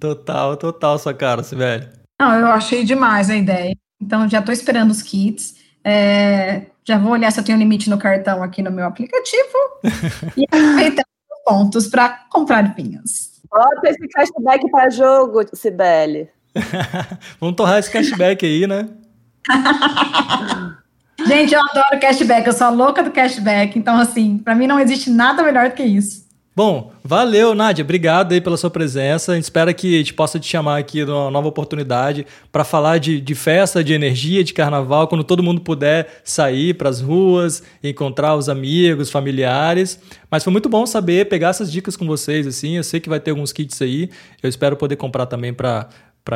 total, 0.00 0.56
total, 0.56 0.98
sua 0.98 1.14
cara, 1.14 1.42
velho. 1.42 1.88
Não, 2.18 2.34
eu 2.34 2.46
achei 2.46 2.84
demais 2.84 3.28
a 3.28 3.36
ideia. 3.36 3.76
Então, 4.00 4.28
já 4.28 4.40
estou 4.40 4.52
esperando 4.52 4.90
os 4.90 5.02
kits. 5.02 5.56
É, 5.84 6.66
já 6.84 6.98
vou 6.98 7.12
olhar 7.12 7.30
se 7.30 7.38
eu 7.38 7.44
tenho 7.44 7.58
limite 7.58 7.90
no 7.90 7.98
cartão 7.98 8.42
aqui 8.42 8.62
no 8.62 8.70
meu 8.70 8.86
aplicativo. 8.86 9.58
e 10.36 10.44
aproveitar 10.44 11.04
os 11.30 11.44
pontos 11.44 11.86
para 11.88 12.26
comprar 12.30 12.74
vinhos. 12.74 13.36
Bota 13.50 13.88
esse 13.88 14.08
cashback 14.08 14.70
para 14.70 14.90
jogo, 14.90 15.40
Sibeli. 15.54 16.28
Vamos 17.38 17.56
torrar 17.56 17.78
esse 17.78 17.90
cashback 17.90 18.44
aí, 18.44 18.66
né? 18.66 18.88
Gente, 21.26 21.54
eu 21.54 21.60
adoro 21.60 22.00
cashback, 22.00 22.46
eu 22.46 22.52
sou 22.52 22.66
a 22.66 22.70
louca 22.70 23.02
do 23.02 23.10
cashback. 23.10 23.78
Então, 23.78 23.98
assim, 23.98 24.38
para 24.38 24.54
mim 24.54 24.66
não 24.66 24.78
existe 24.78 25.10
nada 25.10 25.42
melhor 25.42 25.70
do 25.70 25.74
que 25.74 25.82
isso. 25.82 26.26
Bom, 26.56 26.90
valeu, 27.04 27.54
Nádia. 27.54 27.82
Obrigado 27.84 28.32
aí 28.32 28.40
pela 28.40 28.56
sua 28.56 28.70
presença. 28.70 29.32
A 29.32 29.34
gente 29.34 29.44
espera 29.44 29.74
que 29.74 29.94
a 29.94 29.98
gente 29.98 30.14
possa 30.14 30.40
te 30.40 30.46
chamar 30.46 30.78
aqui 30.78 31.04
numa 31.04 31.30
nova 31.30 31.48
oportunidade 31.48 32.26
para 32.50 32.64
falar 32.64 32.96
de, 32.96 33.20
de 33.20 33.34
festa, 33.34 33.84
de 33.84 33.92
energia, 33.92 34.42
de 34.42 34.54
carnaval, 34.54 35.06
quando 35.06 35.22
todo 35.22 35.42
mundo 35.42 35.60
puder 35.60 36.20
sair 36.24 36.72
para 36.72 36.88
as 36.88 37.02
ruas, 37.02 37.62
encontrar 37.84 38.34
os 38.36 38.48
amigos, 38.48 39.10
familiares. 39.10 40.00
Mas 40.30 40.44
foi 40.44 40.50
muito 40.50 40.66
bom 40.66 40.86
saber, 40.86 41.28
pegar 41.28 41.48
essas 41.48 41.70
dicas 41.70 41.94
com 41.94 42.06
vocês. 42.06 42.46
assim. 42.46 42.78
Eu 42.78 42.84
sei 42.84 43.00
que 43.00 43.08
vai 43.10 43.20
ter 43.20 43.32
alguns 43.32 43.52
kits 43.52 43.82
aí. 43.82 44.08
Eu 44.42 44.48
espero 44.48 44.76
poder 44.76 44.96
comprar 44.96 45.26
também 45.26 45.52
para 45.52 45.90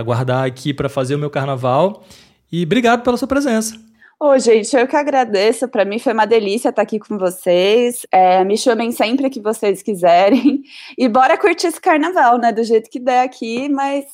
guardar 0.05 0.47
aqui 0.47 0.75
para 0.75 0.91
fazer 0.91 1.15
o 1.15 1.19
meu 1.19 1.31
carnaval. 1.31 2.05
E 2.53 2.65
obrigado 2.65 3.03
pela 3.03 3.17
sua 3.17 3.29
presença. 3.29 3.79
Ô, 4.19 4.39
gente, 4.39 4.77
eu 4.77 4.87
que 4.87 4.97
agradeço. 4.97 5.67
Para 5.67 5.85
mim 5.85 5.99
foi 5.99 6.13
uma 6.13 6.27
delícia 6.27 6.69
estar 6.69 6.83
aqui 6.83 6.99
com 6.99 7.17
vocês. 7.17 8.05
É, 8.13 8.45
me 8.45 8.59
chamem 8.59 8.93
sempre 8.93 9.31
que 9.31 9.41
vocês 9.41 9.83
quiserem. 9.83 10.63
E 10.99 11.09
bora 11.09 11.39
curtir 11.39 11.69
esse 11.69 11.81
carnaval, 11.81 12.37
né? 12.37 12.53
Do 12.53 12.63
jeito 12.63 12.91
que 12.91 13.01
der 13.01 13.23
aqui, 13.23 13.69
mas 13.71 14.05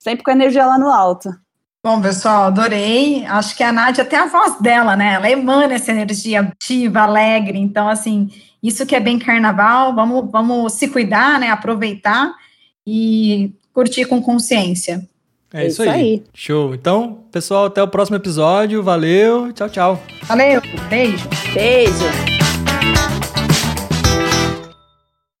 sempre 0.00 0.24
com 0.24 0.30
a 0.30 0.34
energia 0.34 0.66
lá 0.66 0.76
no 0.76 0.88
alto. 0.88 1.30
Bom, 1.84 2.02
pessoal, 2.02 2.44
adorei. 2.46 3.24
Acho 3.26 3.56
que 3.56 3.62
a 3.62 3.70
Nádia, 3.70 4.02
até 4.02 4.16
a 4.16 4.26
voz 4.26 4.60
dela, 4.60 4.96
né? 4.96 5.14
Ela 5.14 5.30
emana 5.30 5.74
essa 5.74 5.92
energia 5.92 6.40
ativa, 6.40 7.02
alegre. 7.02 7.56
Então, 7.60 7.88
assim, 7.88 8.28
isso 8.60 8.84
que 8.84 8.96
é 8.96 9.00
bem 9.00 9.16
carnaval. 9.16 9.94
Vamos, 9.94 10.28
vamos 10.28 10.72
se 10.72 10.88
cuidar, 10.88 11.38
né? 11.38 11.50
Aproveitar 11.50 12.34
e 12.84 13.54
curtir 13.72 14.06
com 14.06 14.20
consciência. 14.20 15.08
É, 15.56 15.64
é 15.64 15.66
isso, 15.66 15.82
isso 15.82 15.90
aí. 15.90 16.00
aí. 16.00 16.22
Show. 16.34 16.74
Então, 16.74 17.24
pessoal, 17.32 17.66
até 17.66 17.82
o 17.82 17.88
próximo 17.88 18.16
episódio. 18.16 18.82
Valeu. 18.82 19.52
Tchau, 19.52 19.68
tchau. 19.70 20.02
Valeu. 20.24 20.60
Beijo. 20.90 21.26
Beijo. 21.54 22.35